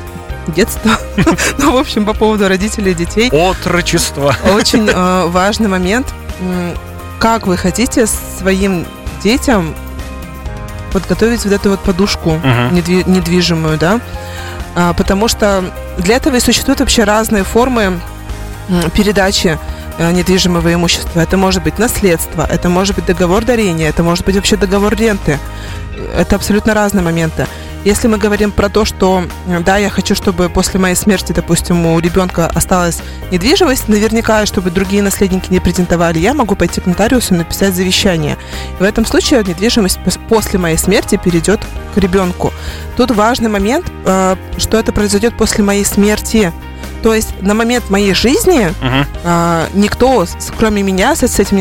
детства, 0.49 0.93
ну, 1.59 1.73
в 1.73 1.77
общем, 1.77 2.05
по 2.05 2.15
поводу 2.15 2.49
родителей 2.49 2.93
и 2.93 2.95
детей, 2.95 3.31
Отрочество. 3.31 4.35
очень 4.55 4.89
э, 4.93 5.27
важный 5.29 5.69
момент, 5.69 6.13
как 7.19 7.47
вы 7.47 7.57
хотите 7.57 8.07
своим 8.07 8.87
детям 9.23 9.75
подготовить 10.93 11.45
вот 11.45 11.53
эту 11.53 11.71
вот 11.71 11.81
подушку 11.81 12.41
недви- 12.73 13.05
недвижимую, 13.09 13.79
да, 13.79 14.01
А, 14.77 14.93
потому 14.93 15.29
что 15.29 15.65
для 15.99 16.17
этого 16.17 16.37
и 16.37 16.41
существуют 16.41 16.81
вообще 16.81 17.05
разные 17.05 17.45
формы 17.45 18.01
передачи 18.95 19.57
э, 19.99 20.11
недвижимого 20.11 20.75
имущества. 20.75 21.21
Это 21.21 21.37
может 21.37 21.63
быть 21.63 21.79
наследство, 21.79 22.45
это 22.51 22.69
может 22.69 22.97
быть 22.97 23.07
договор 23.07 23.45
дарения, 23.45 23.89
это 23.89 24.03
может 24.03 24.25
быть 24.25 24.35
вообще 24.35 24.57
договор 24.57 24.97
ренты. 24.97 25.39
Это 26.17 26.35
абсолютно 26.35 26.75
разные 26.75 27.03
моменты. 27.05 27.47
Если 27.85 28.09
мы 28.09 28.17
говорим 28.17 28.51
про 28.51 28.71
то, 28.71 28.87
что 28.87 29.25
э, 29.47 29.61
да, 29.61 29.77
я 29.77 29.91
хочу, 29.91 30.15
чтобы 30.15 30.49
после 30.49 30.81
моей 30.81 30.95
смерти, 30.95 31.33
допустим, 31.33 31.85
у 31.85 31.99
ребенка 31.99 32.47
осталась 32.47 33.03
недвижимость, 33.31 33.89
наверняка, 33.89 34.47
чтобы 34.47 34.71
другие 34.71 35.03
наследники 35.03 35.53
не 35.53 35.61
претендовали, 35.61 36.19
я 36.19 36.33
могу 36.33 36.57
пойти 36.57 36.81
к 36.81 36.87
нотариусу 36.87 37.35
и 37.35 37.39
написать 37.39 37.75
завещание. 37.75 38.39
И 38.81 38.83
в 38.83 38.87
этом 38.87 39.05
случае 39.05 39.45
недвижимость 39.45 39.99
пос- 39.99 40.19
после 40.29 40.59
моей 40.59 40.79
смерти 40.79 41.21
перейдет 41.23 41.61
к 41.95 41.99
ребенку. 41.99 42.55
Тут 42.97 43.11
важный 43.11 43.51
момент, 43.51 43.85
э, 44.07 44.37
что 44.57 44.79
это 44.79 44.93
произойдет 44.93 45.37
после 45.37 45.63
моей 45.63 45.85
смерти. 45.85 46.53
То 47.05 47.13
есть 47.15 47.35
на 47.43 47.53
момент 47.53 47.91
моей 47.91 48.15
жизни 48.15 48.73
Мгм. 48.81 49.07
а, 49.25 49.67
никто, 49.75 50.25
кроме 50.59 50.83
меня, 50.83 51.15
с, 51.15 51.23
с 51.23 51.39
этим 51.39 51.59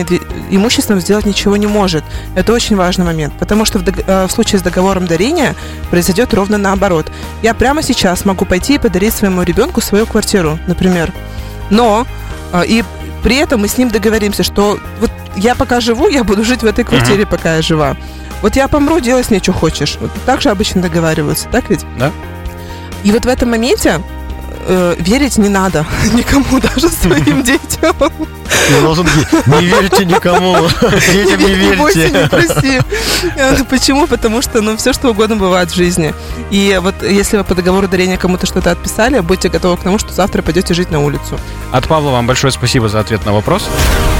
имуществом 0.50 1.02
сделать 1.02 1.26
ничего 1.26 1.58
не 1.58 1.68
может. 1.68 2.06
Это 2.34 2.54
очень 2.54 2.78
важный 2.78 3.04
момент, 3.04 3.34
потому 3.38 3.66
что 3.66 3.78
в, 3.80 3.84
дог- 3.84 4.06
э, 4.08 4.26
в 4.26 4.32
случае 4.32 4.60
с 4.60 4.62
договором 4.62 5.06
дарения 5.06 5.54
произойдет 5.90 6.34
ровно 6.34 6.58
наоборот. 6.58 7.12
Я 7.42 7.54
прямо 7.54 7.84
сейчас 7.84 8.24
могу 8.24 8.46
пойти 8.46 8.76
и 8.76 8.78
подарить 8.78 9.14
своему 9.14 9.44
ребенку 9.44 9.82
свою 9.82 10.06
квартиру, 10.06 10.58
например. 10.66 11.12
Но 11.70 12.08
а, 12.54 12.62
и 12.62 12.82
при 13.22 13.36
этом 13.36 13.60
мы 13.60 13.68
с 13.68 13.78
ним 13.78 13.90
договоримся, 13.90 14.44
что 14.44 14.80
вот 15.02 15.12
я 15.36 15.56
пока 15.56 15.82
живу, 15.82 16.08
я 16.08 16.24
буду 16.24 16.46
жить 16.46 16.62
в 16.62 16.66
этой 16.66 16.86
квартире, 16.86 17.26
пока 17.26 17.58
я 17.58 17.62
жива. 17.62 17.98
Вот 18.42 18.56
я 18.56 18.70
помру, 18.70 19.02
делай 19.02 19.26
с 19.26 19.30
ней, 19.30 19.42
что 19.42 19.52
хочешь. 19.52 19.98
Вот 20.00 20.12
так 20.26 20.40
же 20.42 20.52
обычно 20.52 20.82
договариваются, 20.82 21.50
так 21.50 21.70
ведь? 21.70 21.86
Да. 22.00 22.14
И 23.04 23.12
вот 23.12 23.26
в 23.26 23.28
этом 23.28 23.50
моменте 23.50 24.00
э, 24.66 24.96
верить 25.00 25.38
не 25.38 25.50
надо 25.50 25.86
никому, 26.14 26.60
даже 26.60 26.90
своим 26.90 27.44
детям. 27.44 27.96
Быть. 28.72 29.48
Не 29.48 29.66
верьте 29.66 30.06
никому. 30.06 30.56
Детям 31.12 31.40
не 31.40 31.54
верьте. 31.54 32.28
проси. 32.30 32.80
Э, 33.36 33.56
ну, 33.58 33.66
Почему? 33.66 34.08
Потому 34.08 34.42
что, 34.42 34.62
ну, 34.62 34.78
все 34.78 34.94
что 34.94 35.10
угодно 35.10 35.36
бывает 35.36 35.72
в 35.72 35.76
жизни. 35.76 36.14
И 36.52 36.80
вот 36.82 36.96
если 37.04 37.38
вы 37.38 37.44
по 37.44 37.56
договору 37.56 37.88
дарения 37.88 38.18
кому-то 38.18 38.46
что-то 38.46 38.72
отписали, 38.72 39.20
будьте 39.20 39.50
готовы 39.50 39.78
к 39.78 39.82
тому, 39.82 39.98
что 40.00 40.12
завтра 40.14 40.42
пойдете 40.42 40.74
жить 40.74 40.92
на 40.92 41.00
улицу. 41.00 41.40
От 41.72 41.88
Павла 41.88 42.12
вам 42.12 42.28
большое 42.28 42.52
спасибо 42.52 42.90
за 42.90 43.00
ответ 43.00 43.26
на 43.26 43.34
вопрос. 43.34 43.64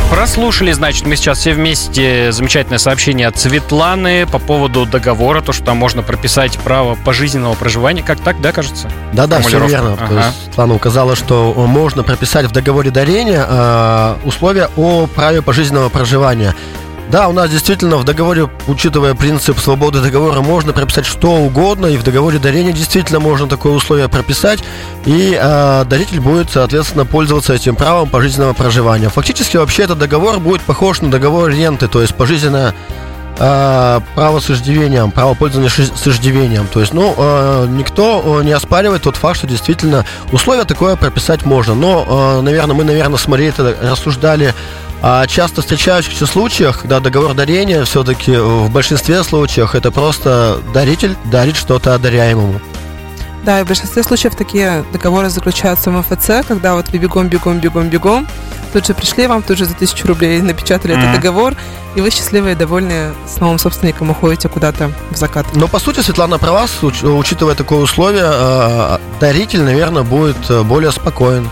Прослушали, 0.10 0.72
значит, 0.74 1.06
мы 1.08 1.16
сейчас 1.16 1.40
все 1.40 1.54
вместе 1.54 2.32
замечательное 2.32 2.78
сообщение 2.78 3.28
от 3.28 3.38
Светланы 3.40 4.28
по 4.28 4.38
поводу 4.40 4.86
договора, 4.86 5.42
то, 5.42 5.54
что 5.54 5.64
там 5.66 5.78
можно 5.78 6.04
прописать 6.04 6.58
право 6.60 6.96
пожизненного 6.96 7.54
проживания. 7.56 8.04
Как 8.04 8.20
так, 8.20 8.40
да, 8.42 8.52
кажется? 8.52 8.90
Да-да, 9.14 9.40
все 9.42 9.60
верно. 9.66 9.96
То 9.98 10.04
Ага. 10.06 10.26
есть 10.28 10.44
Светлана 10.46 10.76
указала, 10.76 11.16
что 11.16 11.54
можно 11.68 12.04
прописать 12.04 12.46
в 12.46 12.52
договоре 12.52 12.92
дарения 12.92 13.46
э, 13.48 14.16
условия 14.26 14.70
о 14.78 15.08
праве 15.08 15.42
пожизненного 15.42 15.90
проживания. 15.90 16.56
Да, 17.12 17.28
у 17.28 17.34
нас 17.34 17.50
действительно 17.52 17.98
в 17.98 18.06
договоре, 18.06 18.50
учитывая 18.68 19.14
принцип 19.14 19.60
свободы 19.60 20.02
договора, 20.02 20.42
можно 20.42 20.74
прописать 20.74 21.06
что 21.06 21.32
угодно, 21.32 21.86
и 21.86 21.98
в 21.98 22.04
договоре 22.04 22.40
дарения 22.40 22.72
действительно 22.72 23.20
можно 23.20 23.48
такое 23.48 23.74
условие 23.74 24.10
прописать, 24.10 24.64
и 25.06 25.38
э, 25.40 25.86
даритель 25.86 26.22
будет, 26.22 26.50
соответственно, 26.50 27.06
пользоваться 27.06 27.54
этим 27.54 27.76
правом 27.76 28.10
пожизненного 28.10 28.54
проживания. 28.54 29.10
Фактически 29.10 29.58
вообще 29.58 29.84
этот 29.84 30.00
договор 30.00 30.40
будет 30.40 30.62
похож 30.62 31.02
на 31.02 31.12
договор 31.12 31.52
ренты, 31.52 31.88
то 31.88 32.02
есть 32.02 32.16
пожизненное 32.16 32.74
э, 33.38 34.00
право 34.16 34.40
с 34.40 34.50
иждивением, 34.50 35.12
право 35.12 35.34
пользования 35.34 35.70
с 35.70 36.08
иждивением. 36.08 36.68
То 36.68 36.80
есть, 36.80 36.94
ну, 36.94 37.14
э, 37.18 37.68
никто 37.70 38.40
э, 38.42 38.44
не 38.44 38.52
оспаривает 38.52 39.04
тот 39.04 39.16
факт, 39.16 39.38
что 39.38 39.48
действительно 39.48 40.06
условия 40.32 40.66
такое 40.66 40.96
прописать 40.96 41.46
можно. 41.46 41.76
Но, 41.76 42.42
наверное, 42.42 42.76
мы, 42.76 42.84
наверное, 42.84 43.18
с 43.18 43.28
Марией 43.28 43.50
это 43.50 43.76
рассуждали 43.82 44.54
о 45.02 45.28
часто 45.28 45.62
встречающихся 45.62 46.26
случаях, 46.26 46.82
когда 46.82 47.00
договор 47.02 47.34
дарения 47.34 47.84
все-таки 47.84 48.38
в 48.38 48.70
большинстве 48.70 49.24
случаев 49.24 49.76
это 49.76 49.92
просто 49.92 50.60
даритель 50.74 51.16
дарит 51.26 51.58
что-то 51.58 51.94
одаряемому. 51.94 52.62
Да, 53.44 53.60
и 53.60 53.64
в 53.64 53.68
большинстве 53.68 54.04
случаев 54.04 54.36
такие 54.36 54.86
договоры 54.94 55.30
заключаются 55.30 55.92
в 55.92 55.98
МФЦ, 55.98 56.48
когда 56.48 56.76
вот 56.76 56.90
вы 56.90 56.98
бегом, 56.98 57.28
бегом, 57.28 57.60
бегом, 57.60 57.90
бегом, 57.90 58.28
тут 58.74 58.86
же 58.88 58.94
пришли 58.94 59.28
вам, 59.28 59.42
тут 59.44 59.58
же 59.58 59.66
за 59.66 59.74
тысячу 59.76 60.08
рублей 60.08 60.42
напечатали 60.42 60.94
Мгм. 60.94 61.02
этот 61.04 61.16
договор, 61.22 61.54
и 61.96 62.02
вы 62.02 62.10
счастливые 62.10 62.54
и 62.54 62.58
довольны 62.58 63.12
с 63.28 63.40
новым 63.40 63.60
собственником 63.60 64.10
уходите 64.10 64.50
куда-то 64.50 64.92
в 65.12 65.16
закат. 65.16 65.46
Но 65.56 65.68
по 65.68 65.80
сути 65.80 66.00
Светлана 66.02 66.38
права, 66.40 66.66
уч- 66.82 67.06
учитывая 67.18 67.56
такое 67.56 67.80
условие, 67.80 68.24
э, 68.26 68.98
даритель, 69.20 69.62
наверное, 69.62 70.04
будет 70.04 70.38
э, 70.50 70.64
более 70.64 70.92
спокоен 70.92 71.48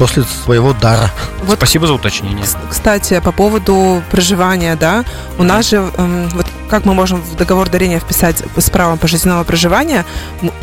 после 0.00 0.22
своего 0.22 0.72
дара. 0.72 1.10
Вот 1.44 1.58
Спасибо 1.58 1.86
за 1.86 1.92
уточнение. 1.92 2.42
Кс- 2.42 2.56
Кстати, 2.70 3.20
по 3.22 3.32
поводу 3.32 4.02
проживания, 4.10 4.74
да, 4.74 5.04
у 5.38 5.42
нас 5.42 5.68
же, 5.68 5.76
эм, 5.76 6.26
вот 6.30 6.46
как 6.70 6.86
мы 6.86 6.94
можем 6.94 7.20
в 7.20 7.36
договор 7.36 7.68
дарения 7.68 8.00
вписать 8.00 8.42
с 8.56 8.70
правом 8.70 8.96
пожизненного 8.96 9.44
проживания, 9.44 10.06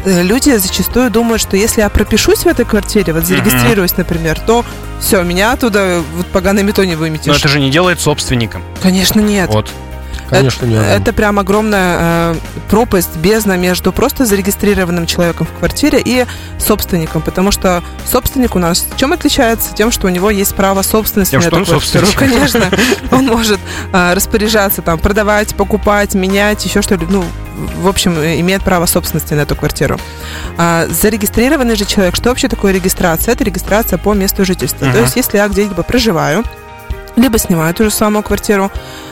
э, 0.06 0.24
люди 0.24 0.58
зачастую 0.58 1.12
думают, 1.12 1.40
что 1.40 1.56
если 1.56 1.82
я 1.82 1.90
пропишусь 1.90 2.40
в 2.40 2.48
этой 2.48 2.66
квартире, 2.66 3.14
вот 3.14 3.26
зарегистрируюсь, 3.26 3.96
например, 3.96 4.40
то 4.40 4.66
все, 5.00 5.22
меня 5.22 5.52
оттуда 5.54 6.02
вот 6.16 6.26
поганой 6.28 6.64
мето 6.64 6.84
не 6.88 6.96
выметишь. 6.96 7.28
Но 7.28 7.36
это 7.36 7.48
же 7.48 7.60
не 7.60 7.70
делает 7.70 8.00
собственником. 8.00 8.64
Конечно, 8.82 9.20
нет. 9.20 9.52
Вот. 9.52 9.70
Конечно, 10.30 10.66
не 10.66 10.76
Это 10.76 11.14
прям 11.14 11.40
огромная 11.40 11.98
э, 12.00 12.36
пропасть, 12.70 13.16
бездна 13.18 13.58
между 13.58 13.92
просто 13.92 14.26
зарегистрированным 14.26 15.06
человеком 15.06 15.48
в 15.48 15.58
квартире 15.60 16.02
и 16.04 16.26
собственником, 16.60 17.22
потому 17.22 17.52
что 17.52 17.84
собственник 18.06 18.56
у 18.56 18.60
нас 18.60 18.86
чем 18.98 19.14
отличается? 19.14 19.74
Тем, 19.74 19.92
что 19.92 20.08
у 20.08 20.10
него 20.10 20.30
есть 20.30 20.56
право 20.56 20.82
собственности 20.82 21.32
Тем, 21.32 21.42
на 21.42 21.46
эту 21.46 21.56
квартиру. 21.66 21.80
собственник. 21.80 22.16
Конечно, 22.18 22.66
он 23.12 23.26
может 23.28 23.60
э, 23.94 24.14
распоряжаться, 24.14 24.82
там, 24.82 25.00
продавать, 25.00 25.56
покупать, 25.56 26.14
менять, 26.14 26.64
еще 26.66 26.82
что-либо. 26.82 27.06
Ну, 27.12 27.24
в 27.82 27.88
общем, 27.88 28.18
э, 28.20 28.40
имеет 28.40 28.64
право 28.64 28.86
собственности 28.86 29.34
на 29.34 29.42
эту 29.42 29.56
квартиру. 29.56 30.00
А 30.58 30.88
зарегистрированный 30.90 31.76
же 31.76 31.86
человек, 31.86 32.16
что 32.16 32.30
вообще 32.30 32.48
такое 32.50 32.74
регистрация? 32.74 33.34
Это 33.34 33.44
регистрация 33.44 33.98
по 33.98 34.14
месту 34.14 34.44
жительства. 34.46 34.80
То 34.80 34.94
Мгм. 34.94 35.02
есть, 35.04 35.16
если 35.16 35.38
я 35.38 35.48
где-либо 35.48 35.84
проживаю, 35.84 36.44
либо 37.18 37.38
снимаю 37.38 37.74
ту 37.74 37.84
же 37.84 37.92
самую 37.92 38.24
квартиру, 38.24 38.72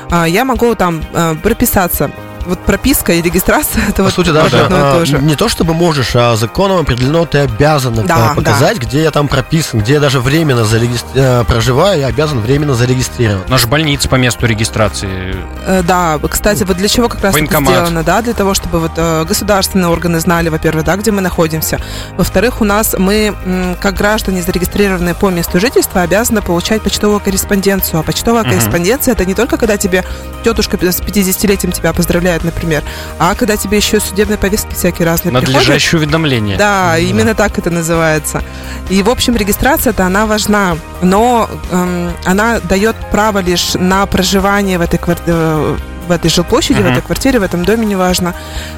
а, 0.10 0.26
я 0.28 0.46
могу 0.46 0.76
там 0.76 1.04
э, 1.14 1.36
прописаться. 1.44 2.12
Вот 2.46 2.60
прописка 2.60 3.14
и 3.14 3.22
регистрация 3.22 3.84
это 3.88 3.98
По 3.98 4.04
вот 4.04 4.14
сути, 4.14 4.30
вот 4.30 4.44
даже 4.44 4.60
одно 4.66 4.78
и 4.78 4.82
а, 4.82 4.92
то 5.00 5.06
же. 5.06 5.18
не 5.20 5.36
то 5.36 5.50
чтобы 5.50 5.74
можешь, 5.74 6.16
а 6.16 6.36
законом 6.36 6.78
определено 6.78 7.26
ты 7.26 7.40
обязан 7.40 7.94
это 8.00 8.08
Да, 8.08 8.34
показать, 8.36 8.78
где 8.78 9.02
я 9.04 9.12
там 9.12 9.28
прописан, 9.28 9.80
где 9.82 9.94
я 9.94 10.00
даже 10.00 10.20
временно 10.20 10.62
зарегистр- 10.62 11.06
э, 11.16 11.44
проживаю, 11.46 12.00
я 12.02 12.08
обязан 12.08 12.40
временно 12.42 12.74
зарегистрировать. 12.76 13.50
Наша 13.50 13.68
больница 13.68 14.08
по 14.10 14.16
месту 14.16 14.46
регистрации. 14.46 15.36
Э, 15.66 15.82
Да, 15.84 16.20
кстати, 16.30 16.64
вот 16.64 16.78
для 16.78 16.88
чего 16.88 17.10
как 17.10 17.22
раз 17.22 17.34
это 17.34 17.34
Военкомат. 17.34 17.74
сделано, 17.74 18.04
да, 18.04 18.22
для 18.22 18.34
того, 18.34 18.54
чтобы 18.54 18.80
вот 18.80 18.92
э, 18.98 19.24
государственные 19.26 19.88
органы 19.90 20.20
знали, 20.20 20.50
во-первых, 20.50 20.84
да, 20.86 20.96
где 20.98 21.12
мы 21.12 21.22
находимся. 21.22 21.80
Во-вторых, 22.18 22.62
у 22.62 22.64
нас 22.66 22.96
мы, 22.98 23.36
м, 23.46 23.76
как 23.80 23.96
граждане, 23.96 24.42
зарегистрированные 24.42 25.16
по 25.16 25.30
месту 25.30 25.60
жительства, 25.60 26.02
обязаны 26.02 26.42
получать 26.42 26.82
почтовую 26.84 27.20
корреспонденцию. 27.20 28.00
А 28.00 28.04
почтовая 28.04 28.44
Мгм. 28.44 28.52
корреспонденция 28.52 29.14
это 29.14 29.26
не 29.26 29.34
только 29.34 29.58
когда 29.58 29.78
тебе 29.78 30.04
тетушка 30.44 30.78
с 30.78 31.02
50-летием 31.02 31.72
тебя 31.72 31.92
поздравляет, 31.94 32.35
например, 32.44 32.84
а 33.20 33.36
когда 33.36 33.58
тебе 33.58 33.78
еще 33.78 34.00
судебные 34.00 34.38
повестки 34.38 34.74
всякие 34.74 35.06
разные 35.06 35.32
приходят. 35.32 35.54
Надлежащее 35.54 36.00
уведомление. 36.00 36.58
Да, 36.58 36.98
именно 36.98 37.36
так 37.36 37.58
это 37.58 37.70
называется. 37.70 38.44
И, 38.90 39.02
в 39.04 39.10
общем, 39.10 39.36
регистрация-то, 39.36 40.06
она 40.06 40.26
важна, 40.26 40.78
но 41.02 41.50
эм, 41.72 42.12
она 42.26 42.60
дает 42.60 42.96
право 43.12 43.40
лишь 43.40 43.74
на 43.76 44.06
проживание 44.06 44.78
в 44.78 44.82
этой 44.82 45.00
квартире 45.00 45.78
в 46.08 46.12
этой 46.12 46.30
жилплощади, 46.30 46.78
в 46.78 46.82
Мгм. 46.82 46.92
этой 46.92 47.02
квартире, 47.02 47.40
в 47.40 47.44
этом 47.44 47.66
доме, 47.66 47.86
неважно. 47.86 48.36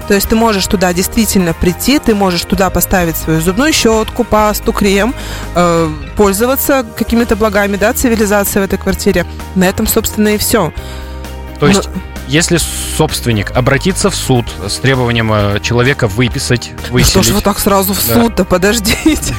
То 0.08 0.14
есть 0.14 0.30
ты 0.30 0.36
можешь 0.36 0.66
туда 0.66 0.94
действительно 0.94 1.54
прийти, 1.54 2.00
ты 2.00 2.16
можешь 2.16 2.44
туда 2.44 2.70
поставить 2.70 3.18
свою 3.18 3.42
зубную 3.42 3.74
щетку, 3.74 4.24
пасту, 4.24 4.72
крем, 4.72 5.14
э, 5.56 5.90
пользоваться 6.16 6.86
какими-то 6.98 7.36
благами, 7.36 7.76
да, 7.76 7.92
цивилизации 7.94 8.60
в 8.60 8.64
этой 8.64 8.80
квартире. 8.80 9.26
На 9.56 9.66
этом, 9.66 9.88
собственно, 9.88 10.30
и 10.30 10.38
все. 10.38 10.72
То 11.60 11.68
есть, 11.68 11.90
если 12.28 12.58
собственник 12.98 13.52
обратится 13.56 14.10
в 14.10 14.16
суд 14.16 14.46
с 14.68 14.76
требованием 14.78 15.32
э, 15.34 15.60
человека 15.62 16.08
выписать, 16.08 16.72
Ну 16.74 16.80
что 16.84 16.94
выселить... 16.94 17.26
ж 17.28 17.32
вы 17.32 17.42
так 17.42 17.60
сразу 17.60 17.94
в 17.94 18.08
Да. 18.08 18.14
суд-то, 18.16 18.44
подождите. 18.46 19.34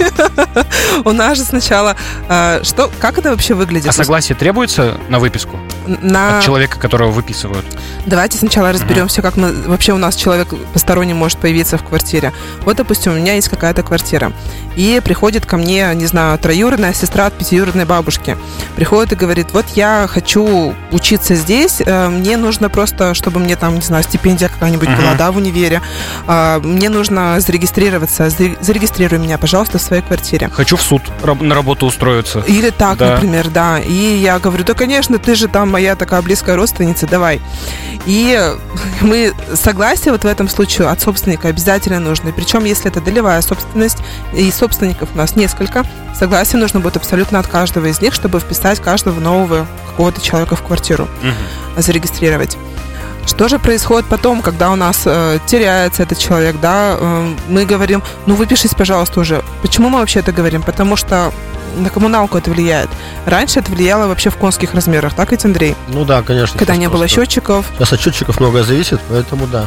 У 1.04 1.12
нас 1.12 1.36
же 1.38 1.44
сначала... 1.44 1.96
э, 2.28 2.60
Что, 2.64 2.90
как 3.00 3.18
это 3.18 3.30
вообще 3.30 3.54
выглядит? 3.54 3.88
А 3.88 3.92
согласие 3.92 4.36
требуется 4.36 4.96
на 5.08 5.18
выписку 5.18 5.58
На... 6.02 6.38
от 6.38 6.44
человека, 6.44 6.78
которого 6.78 7.10
выписывают? 7.10 7.64
Давайте 8.06 8.38
сначала 8.38 8.72
разберемся, 8.72 9.22
как 9.22 9.36
мы... 9.36 9.52
Вообще 9.66 9.92
у 9.92 9.98
нас 9.98 10.14
человек 10.16 10.48
посторонний 10.72 11.14
может 11.14 11.38
появиться 11.38 11.78
в 11.78 11.84
квартире. 11.84 12.32
Вот, 12.64 12.76
допустим, 12.76 13.12
у 13.12 13.16
меня 13.16 13.34
есть 13.34 13.48
какая-то 13.48 13.82
квартира. 13.82 14.32
И 14.76 15.00
приходит 15.04 15.44
ко 15.46 15.56
мне, 15.56 15.90
не 15.94 16.06
знаю, 16.06 16.38
троюродная 16.38 16.92
сестра 16.92 17.26
от 17.26 17.34
пятиюродной 17.34 17.84
бабушки. 17.84 18.36
Приходит 18.76 19.12
и 19.12 19.16
говорит, 19.16 19.48
вот 19.52 19.66
я 19.74 20.06
хочу 20.08 20.74
учиться 20.92 21.34
здесь, 21.34 21.80
э, 21.84 22.08
мне 22.08 22.36
нужно 22.36 22.68
просто, 22.68 23.14
чтобы 23.14 23.40
мне 23.40 23.56
там, 23.56 23.74
не 23.74 23.80
знаю, 23.80 24.04
стипендия 24.04 24.48
какая-нибудь 24.48 24.88
была, 24.88 25.08
Мгм. 25.10 25.16
да, 25.18 25.32
в 25.32 25.36
универе. 25.36 25.80
А, 26.26 26.60
Мне 26.60 26.88
нужно 26.90 27.40
зарегистрироваться. 27.40 28.26
Заре- 28.28 28.56
Зарегистрируй 28.60 29.18
меня, 29.18 29.38
пожалуйста, 29.38 29.78
в 29.78 29.82
своей 29.82 30.02
квартире. 30.02 30.48
Хочу 30.52 30.76
в 30.76 30.82
суд 30.82 31.02
на 31.40 31.54
работу 31.54 31.86
устроиться. 31.86 32.40
Или 32.46 32.70
так, 32.70 32.98
Да. 32.98 33.14
например, 33.14 33.48
да. 33.48 33.78
И 33.80 33.92
я 33.92 34.38
говорю, 34.38 34.64
да, 34.64 34.74
конечно, 34.74 35.18
ты 35.18 35.34
же 35.34 35.48
там 35.48 35.70
моя 35.78 35.94
такая 35.94 36.22
близкая 36.22 36.56
родственница, 36.56 37.06
давай. 37.06 37.40
И 38.04 38.36
мы 39.00 39.32
согласие 39.54 40.10
вот 40.10 40.24
в 40.24 40.26
этом 40.26 40.48
случае 40.48 40.88
от 40.88 41.00
собственника 41.00 41.46
обязательно 41.46 42.00
нужно. 42.00 42.32
Причем, 42.32 42.64
если 42.64 42.90
это 42.90 43.00
долевая 43.00 43.40
собственность, 43.42 43.98
и 44.34 44.50
собственников 44.50 45.10
у 45.14 45.18
нас 45.18 45.36
несколько, 45.36 45.84
согласие 46.18 46.58
нужно 46.60 46.80
будет 46.80 46.96
абсолютно 46.96 47.38
от 47.38 47.46
каждого 47.46 47.86
из 47.86 48.00
них, 48.00 48.12
чтобы 48.12 48.40
вписать 48.40 48.80
каждого 48.80 49.20
нового 49.20 49.68
какого-то 49.86 50.20
человека 50.20 50.56
в 50.56 50.62
квартиру, 50.64 51.06
Мгм. 51.22 51.34
зарегистрировать. 51.80 52.56
Что 53.28 53.46
же 53.46 53.58
происходит 53.58 54.08
потом, 54.08 54.40
когда 54.40 54.70
у 54.70 54.74
нас 54.74 55.02
э, 55.04 55.38
теряется 55.46 56.02
этот 56.02 56.18
человек, 56.18 56.56
да? 56.60 56.96
Э, 56.98 57.34
мы 57.48 57.66
говорим, 57.66 58.02
ну 58.24 58.34
выпишись, 58.34 58.72
пожалуйста, 58.74 59.20
уже. 59.20 59.44
Почему 59.60 59.90
мы 59.90 59.98
вообще 59.98 60.20
это 60.20 60.32
говорим? 60.32 60.62
Потому 60.62 60.96
что 60.96 61.30
на 61.76 61.90
коммуналку 61.90 62.38
это 62.38 62.50
влияет. 62.50 62.88
Раньше 63.26 63.60
это 63.60 63.70
влияло 63.70 64.06
вообще 64.06 64.30
в 64.30 64.36
конских 64.36 64.72
размерах, 64.72 65.12
так 65.12 65.30
ведь, 65.30 65.44
Андрей? 65.44 65.76
Ну 65.88 66.06
да, 66.06 66.22
конечно. 66.22 66.58
Когда 66.58 66.76
не 66.76 66.88
было 66.88 67.06
счетчиков. 67.06 67.66
Сейчас 67.76 67.92
от 67.92 68.00
счетчиков 68.00 68.40
многое 68.40 68.62
зависит, 68.62 68.98
поэтому 69.10 69.46
да. 69.46 69.66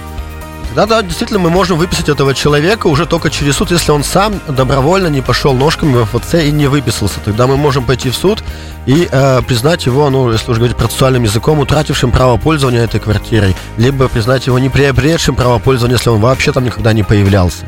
Да, 0.75 0.85
да, 0.85 1.01
действительно, 1.01 1.39
мы 1.39 1.49
можем 1.49 1.77
выписать 1.77 2.07
этого 2.07 2.33
человека 2.33 2.87
уже 2.87 3.05
только 3.05 3.29
через 3.29 3.57
суд, 3.57 3.71
если 3.71 3.91
он 3.91 4.03
сам 4.03 4.39
добровольно 4.47 5.07
не 5.07 5.21
пошел 5.21 5.53
ножками 5.53 6.03
в 6.03 6.05
ФЦ 6.05 6.35
и 6.35 6.51
не 6.51 6.67
выписался. 6.67 7.19
Тогда 7.25 7.45
мы 7.45 7.57
можем 7.57 7.83
пойти 7.83 8.09
в 8.09 8.15
суд 8.15 8.41
и 8.85 9.07
э, 9.11 9.41
признать 9.41 9.85
его, 9.85 10.09
ну, 10.09 10.31
если 10.31 10.49
уже 10.49 10.59
говорить 10.59 10.77
процессуальным 10.77 11.23
языком, 11.23 11.59
утратившим 11.59 12.11
право 12.11 12.37
пользования 12.37 12.83
этой 12.83 13.01
квартирой, 13.01 13.55
либо 13.77 14.07
признать 14.07 14.47
его 14.47 14.59
не 14.59 14.69
приобретшим 14.69 15.35
право 15.35 15.59
пользования, 15.59 15.97
если 15.97 16.09
он 16.09 16.21
вообще 16.21 16.53
там 16.53 16.63
никогда 16.63 16.93
не 16.93 17.03
появлялся. 17.03 17.65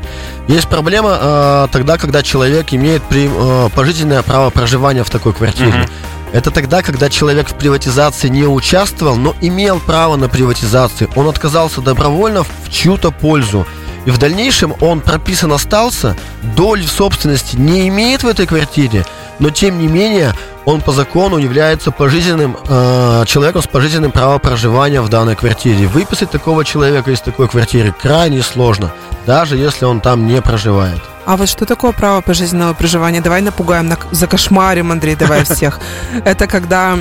Есть 0.47 0.69
проблема 0.69 1.17
э, 1.19 1.67
тогда, 1.71 1.97
когда 1.97 2.23
человек 2.23 2.73
имеет 2.73 3.03
при, 3.03 3.29
э, 3.29 3.69
пожизненное 3.75 4.21
право 4.21 4.49
проживания 4.49 5.03
в 5.03 5.09
такой 5.09 5.33
квартире. 5.33 5.71
Mm-hmm. 5.71 5.89
Это 6.33 6.49
тогда, 6.49 6.81
когда 6.81 7.11
человек 7.11 7.47
в 7.47 7.53
приватизации 7.53 8.27
не 8.27 8.45
участвовал, 8.45 9.15
но 9.15 9.35
имел 9.39 9.79
право 9.79 10.15
на 10.15 10.27
приватизацию. 10.27 11.09
Он 11.15 11.27
отказался 11.29 11.79
добровольно 11.79 12.43
в 12.43 12.71
чью-то 12.71 13.11
пользу. 13.11 13.67
И 14.05 14.11
в 14.11 14.17
дальнейшем 14.17 14.73
он 14.81 14.99
прописан 14.99 15.53
остался, 15.53 16.17
доль 16.57 16.83
в 16.83 16.91
собственности 16.91 17.55
не 17.55 17.87
имеет 17.87 18.23
в 18.23 18.27
этой 18.27 18.47
квартире, 18.47 19.05
но 19.39 19.49
тем 19.49 19.79
не 19.79 19.87
менее 19.87 20.33
он 20.65 20.81
по 20.81 20.91
закону 20.91 21.37
является 21.37 21.91
пожизненным 21.91 22.57
э, 22.67 23.23
человеком 23.27 23.61
с 23.61 23.67
пожизненным 23.67 24.11
правом 24.11 24.39
проживания 24.39 25.01
в 25.01 25.09
данной 25.09 25.35
квартире. 25.35 25.87
Выписать 25.87 26.31
такого 26.31 26.65
человека 26.65 27.11
из 27.11 27.21
такой 27.21 27.47
квартиры 27.47 27.93
крайне 27.93 28.41
сложно, 28.41 28.91
даже 29.25 29.55
если 29.55 29.85
он 29.85 30.01
там 30.01 30.27
не 30.27 30.41
проживает. 30.41 31.12
А 31.25 31.37
вот 31.37 31.49
что 31.49 31.65
такое 31.65 31.91
право 31.91 32.21
пожизненного 32.21 32.73
проживания? 32.73 33.21
Давай 33.21 33.41
напугаем, 33.41 33.91
за 34.11 34.27
кошмарим, 34.27 34.91
Андрей, 34.91 35.15
давай 35.15 35.43
всех. 35.45 35.79
Это 36.25 36.47
когда 36.47 36.97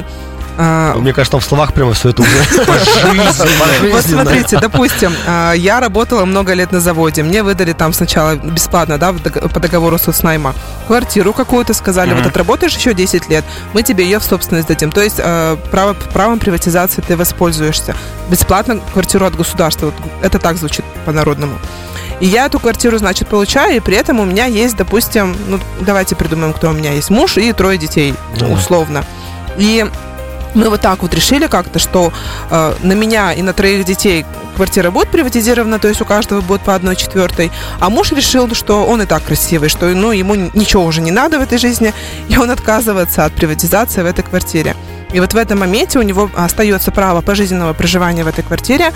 а, 0.58 0.94
Мне 0.96 1.12
кажется, 1.12 1.32
там 1.32 1.40
в 1.40 1.44
словах 1.44 1.72
прямо 1.72 1.92
все 1.94 2.10
это 2.10 2.22
уже 2.22 2.30
Вот 3.90 4.04
смотрите, 4.04 4.58
допустим, 4.60 5.12
а, 5.26 5.52
я 5.52 5.80
работала 5.80 6.24
много 6.24 6.52
лет 6.52 6.72
на 6.72 6.80
заводе. 6.80 7.22
Мне 7.22 7.42
выдали 7.42 7.72
там 7.72 7.92
сначала 7.92 8.36
бесплатно, 8.36 8.98
да, 8.98 9.12
по 9.12 9.60
договору 9.60 9.98
соцнайма, 9.98 10.54
квартиру 10.86 11.32
какую-то, 11.32 11.74
сказали, 11.74 12.12
вот 12.12 12.26
отработаешь 12.26 12.76
еще 12.76 12.92
10 12.92 13.28
лет, 13.28 13.44
мы 13.72 13.82
тебе 13.82 14.04
ее 14.04 14.18
в 14.18 14.24
собственность 14.24 14.68
дадим. 14.68 14.92
То 14.92 15.02
есть 15.02 15.20
а, 15.20 15.56
право, 15.70 15.94
правом 15.94 16.38
приватизации 16.38 17.00
ты 17.00 17.16
воспользуешься. 17.16 17.96
Бесплатно 18.30 18.80
квартиру 18.92 19.24
от 19.26 19.34
государства. 19.34 19.92
Это 20.22 20.38
так 20.38 20.56
звучит 20.58 20.84
по-народному. 21.06 21.58
И 22.22 22.26
я 22.26 22.46
эту 22.46 22.60
квартиру, 22.60 22.98
значит, 22.98 23.26
получаю, 23.26 23.78
и 23.78 23.80
при 23.80 23.96
этом 23.96 24.20
у 24.20 24.24
меня 24.24 24.44
есть, 24.44 24.76
допустим, 24.76 25.36
ну, 25.48 25.58
давайте 25.80 26.14
придумаем, 26.14 26.52
кто 26.52 26.70
у 26.70 26.72
меня 26.72 26.92
есть. 26.92 27.10
Муж 27.10 27.36
и 27.36 27.52
трое 27.52 27.78
детей, 27.78 28.14
условно. 28.48 29.04
И 29.58 29.84
мы 30.54 30.68
вот 30.68 30.80
так 30.80 31.02
вот 31.02 31.12
решили 31.14 31.48
как-то, 31.48 31.80
что 31.80 32.12
э, 32.48 32.74
на 32.84 32.92
меня 32.92 33.32
и 33.32 33.42
на 33.42 33.52
троих 33.52 33.84
детей 33.84 34.24
квартира 34.54 34.92
будет 34.92 35.08
приватизирована, 35.08 35.80
то 35.80 35.88
есть 35.88 36.00
у 36.00 36.04
каждого 36.04 36.42
будет 36.42 36.60
по 36.60 36.76
одной 36.76 36.94
четвертой. 36.94 37.50
А 37.80 37.90
муж 37.90 38.12
решил, 38.12 38.54
что 38.54 38.86
он 38.86 39.02
и 39.02 39.06
так 39.06 39.24
красивый, 39.24 39.68
что 39.68 39.86
ну, 39.88 40.12
ему 40.12 40.36
ничего 40.36 40.84
уже 40.84 41.00
не 41.00 41.10
надо 41.10 41.40
в 41.40 41.42
этой 41.42 41.58
жизни, 41.58 41.92
и 42.28 42.38
он 42.38 42.52
отказывается 42.52 43.24
от 43.24 43.32
приватизации 43.32 44.00
в 44.00 44.06
этой 44.06 44.22
квартире. 44.22 44.76
И 45.12 45.20
вот 45.20 45.34
в 45.34 45.36
этом 45.36 45.58
моменте 45.58 45.98
у 45.98 46.02
него 46.02 46.30
остается 46.34 46.90
право 46.90 47.20
пожизненного 47.20 47.72
проживания 47.72 48.24
в 48.24 48.26
этой 48.26 48.42
квартире. 48.42 48.92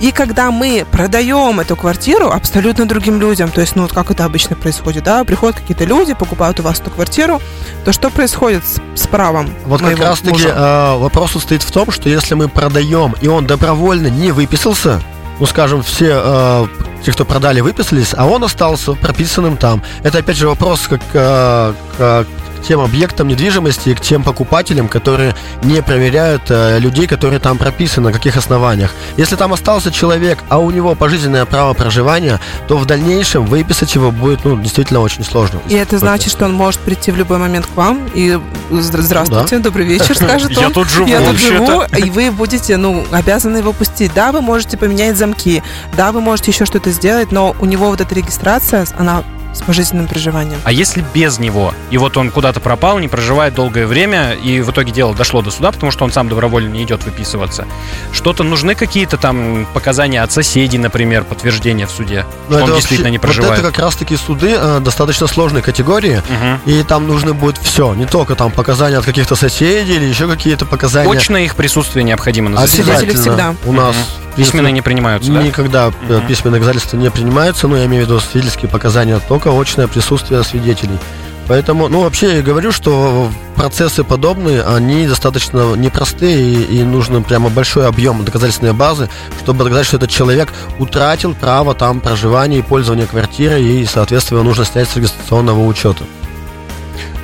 И 0.00 0.12
когда 0.12 0.50
мы 0.50 0.86
продаем 0.90 1.60
эту 1.60 1.76
квартиру 1.76 2.30
абсолютно 2.30 2.86
другим 2.86 3.20
людям, 3.20 3.50
то 3.50 3.60
есть, 3.60 3.76
ну, 3.76 3.82
вот 3.82 3.92
как 3.92 4.10
это 4.10 4.24
обычно 4.24 4.56
происходит, 4.56 5.04
да, 5.04 5.24
приходят 5.24 5.56
какие-то 5.58 5.84
люди, 5.84 6.14
покупают 6.14 6.60
у 6.60 6.62
вас 6.62 6.80
эту 6.80 6.90
квартиру, 6.90 7.40
то 7.84 7.92
что 7.92 8.10
происходит 8.10 8.62
с, 8.64 8.80
с 8.94 9.06
правом? 9.06 9.48
Вот 9.66 9.80
как 9.80 9.98
раз-таки 9.98 10.46
э, 10.46 10.98
вопрос 10.98 11.32
состоит 11.32 11.62
в 11.62 11.70
том, 11.70 11.90
что 11.90 12.08
если 12.08 12.34
мы 12.34 12.48
продаем, 12.48 13.14
и 13.20 13.28
он 13.28 13.46
добровольно 13.46 14.08
не 14.08 14.32
выписался, 14.32 15.00
ну, 15.40 15.46
скажем, 15.46 15.82
все 15.82 16.20
э, 16.22 16.66
те, 17.04 17.12
кто 17.12 17.24
продали, 17.24 17.60
выписались, 17.60 18.14
а 18.16 18.26
он 18.26 18.44
остался 18.44 18.92
прописанным 18.92 19.56
там. 19.56 19.82
Это, 20.02 20.18
опять 20.18 20.36
же, 20.36 20.46
вопрос 20.46 20.86
как, 20.88 21.00
э, 21.12 21.72
к 21.98 22.26
тем 22.64 22.80
объектам 22.80 23.28
недвижимости 23.28 23.90
и 23.90 23.94
к 23.94 24.00
тем 24.00 24.22
покупателям, 24.22 24.88
которые 24.88 25.34
не 25.62 25.82
проверяют 25.82 26.42
э, 26.48 26.78
людей, 26.78 27.06
которые 27.06 27.40
там 27.40 27.58
прописаны, 27.58 28.08
на 28.08 28.12
каких 28.12 28.36
основаниях. 28.36 28.92
Если 29.16 29.36
там 29.36 29.52
остался 29.52 29.92
человек, 29.92 30.38
а 30.48 30.58
у 30.58 30.70
него 30.70 30.94
пожизненное 30.94 31.44
право 31.44 31.74
проживания, 31.74 32.40
то 32.68 32.76
в 32.76 32.86
дальнейшем 32.86 33.46
выписать 33.46 33.94
его 33.94 34.10
будет 34.10 34.44
ну, 34.44 34.60
действительно 34.60 35.00
очень 35.00 35.24
сложно. 35.24 35.60
И 35.68 35.74
это 35.74 35.98
значит, 35.98 36.30
что 36.30 36.46
он 36.46 36.54
может 36.54 36.80
прийти 36.80 37.10
в 37.10 37.16
любой 37.16 37.38
момент 37.38 37.66
к 37.66 37.76
вам 37.76 38.08
и 38.14 38.38
здравствуйте, 38.70 39.58
да. 39.58 39.62
добрый 39.62 39.86
вечер, 39.86 40.14
скажет 40.16 40.56
он. 40.56 40.64
Я 40.64 40.70
тут 40.70 40.88
живу. 40.88 41.06
Я 41.06 41.20
тут 41.20 41.38
живу, 41.38 41.82
и 41.96 42.10
вы 42.10 42.30
будете 42.30 42.76
ну, 42.76 43.04
обязаны 43.12 43.58
его 43.58 43.72
пустить. 43.72 44.12
Да, 44.14 44.32
вы 44.32 44.40
можете 44.40 44.76
поменять 44.76 45.16
замки, 45.16 45.62
да, 45.96 46.12
вы 46.12 46.20
можете 46.20 46.50
еще 46.50 46.64
что-то 46.64 46.90
сделать, 46.90 47.32
но 47.32 47.54
у 47.60 47.64
него 47.64 47.88
вот 47.88 48.00
эта 48.00 48.14
регистрация, 48.14 48.86
она 48.96 49.24
с 49.54 49.62
пожизненным 49.62 50.08
проживанием. 50.08 50.60
А 50.64 50.72
если 50.72 51.04
без 51.14 51.38
него? 51.38 51.74
И 51.90 51.98
вот 51.98 52.16
он 52.16 52.30
куда-то 52.30 52.60
пропал, 52.60 52.98
не 52.98 53.08
проживает 53.08 53.54
долгое 53.54 53.86
время, 53.86 54.32
и 54.32 54.60
в 54.60 54.70
итоге 54.70 54.92
дело 54.92 55.14
дошло 55.14 55.42
до 55.42 55.50
суда, 55.50 55.72
потому 55.72 55.92
что 55.92 56.04
он 56.04 56.12
сам 56.12 56.28
добровольно 56.28 56.68
не 56.68 56.82
идет 56.82 57.04
выписываться. 57.04 57.66
Что-то 58.12 58.42
нужны 58.42 58.74
какие-то 58.74 59.16
там 59.16 59.66
показания 59.72 60.22
от 60.22 60.32
соседей, 60.32 60.78
например, 60.78 61.24
подтверждения 61.24 61.86
в 61.86 61.90
суде, 61.90 62.26
Но 62.48 62.56
что 62.56 62.64
он 62.64 62.74
действительно 62.74 63.08
не 63.08 63.18
проживает? 63.18 63.52
Вот 63.52 63.58
это 63.60 63.72
как 63.72 63.84
раз-таки 63.84 64.16
суды 64.16 64.54
э, 64.56 64.80
достаточно 64.80 65.26
сложной 65.26 65.62
категории, 65.62 66.18
угу. 66.18 66.70
и 66.70 66.82
там 66.82 67.06
нужно 67.06 67.34
будет 67.34 67.58
все, 67.58 67.94
не 67.94 68.06
только 68.06 68.34
там 68.34 68.50
показания 68.50 68.98
от 68.98 69.04
каких-то 69.04 69.36
соседей 69.36 69.96
или 69.96 70.04
еще 70.04 70.28
какие-то 70.28 70.66
показания. 70.66 71.10
Точно 71.10 71.36
их 71.36 71.54
присутствие 71.54 72.04
необходимо 72.04 72.50
на 72.50 72.66
заседании. 72.66 73.10
всегда. 73.10 73.54
У 73.64 73.72
нас 73.72 73.96
Письменные 74.36 74.72
не 74.72 74.82
принимаются, 74.82 75.32
да? 75.32 75.42
Никогда 75.42 75.88
угу. 75.88 75.94
письменные 76.28 76.60
доказательства 76.60 76.96
не 76.96 77.10
принимаются, 77.10 77.68
но 77.68 77.76
я 77.76 77.86
имею 77.86 78.04
в 78.04 78.08
виду 78.08 78.20
свидетельские 78.20 78.70
показания, 78.70 79.20
только 79.28 79.48
очное 79.58 79.86
присутствие 79.86 80.42
свидетелей. 80.42 80.98
Поэтому, 81.46 81.88
ну, 81.88 82.00
вообще 82.00 82.36
я 82.36 82.42
говорю, 82.42 82.72
что 82.72 83.30
процессы 83.54 84.02
подобные, 84.02 84.62
они 84.62 85.06
достаточно 85.06 85.74
непростые, 85.74 86.40
и, 86.40 86.78
и 86.78 86.82
нужно 86.82 87.20
прямо 87.20 87.50
большой 87.50 87.86
объем 87.86 88.24
доказательственной 88.24 88.72
базы, 88.72 89.10
чтобы 89.42 89.64
доказать, 89.64 89.86
что 89.86 89.98
этот 89.98 90.10
человек 90.10 90.48
утратил 90.78 91.34
право 91.34 91.74
там 91.74 92.00
проживания 92.00 92.58
и 92.58 92.62
пользования 92.62 93.06
квартирой, 93.06 93.62
и, 93.62 93.84
соответственно, 93.84 94.42
нужно 94.42 94.64
снять 94.64 94.88
с 94.88 94.96
регистрационного 94.96 95.66
учета. 95.66 96.04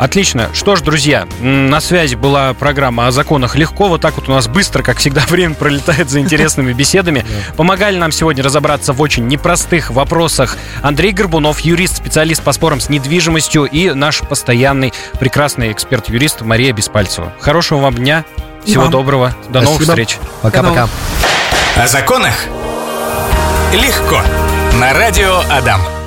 Отлично. 0.00 0.48
Что 0.54 0.76
ж, 0.76 0.80
друзья, 0.80 1.28
на 1.40 1.78
связи 1.82 2.14
была 2.14 2.54
программа 2.54 3.06
о 3.06 3.10
законах 3.10 3.54
легко. 3.54 3.86
Вот 3.86 4.00
так 4.00 4.16
вот 4.16 4.30
у 4.30 4.32
нас 4.32 4.48
быстро, 4.48 4.82
как 4.82 4.96
всегда, 4.96 5.20
время 5.28 5.54
пролетает 5.54 6.08
за 6.08 6.20
интересными 6.20 6.72
беседами. 6.72 7.26
Помогали 7.56 7.98
нам 7.98 8.10
сегодня 8.10 8.42
разобраться 8.42 8.94
в 8.94 9.02
очень 9.02 9.26
непростых 9.26 9.90
вопросах 9.90 10.56
Андрей 10.80 11.12
Горбунов, 11.12 11.60
юрист, 11.60 11.98
специалист 11.98 12.42
по 12.42 12.52
спорам 12.52 12.80
с 12.80 12.88
недвижимостью 12.88 13.64
и 13.64 13.90
наш 13.90 14.20
постоянный 14.20 14.94
прекрасный 15.18 15.70
эксперт-юрист 15.70 16.40
Мария 16.40 16.72
Беспальцева. 16.72 17.34
Хорошего 17.38 17.80
вам 17.80 17.96
дня. 17.96 18.24
Всего 18.64 18.84
вам. 18.84 18.90
доброго. 18.90 19.28
До 19.28 19.60
Спасибо. 19.60 19.64
новых 19.64 19.82
встреч. 19.82 20.18
Пока-пока. 20.40 20.88
О 21.76 21.86
законах 21.86 22.46
легко. 23.74 24.22
На 24.80 24.94
радио 24.94 25.42
Адам. 25.50 25.99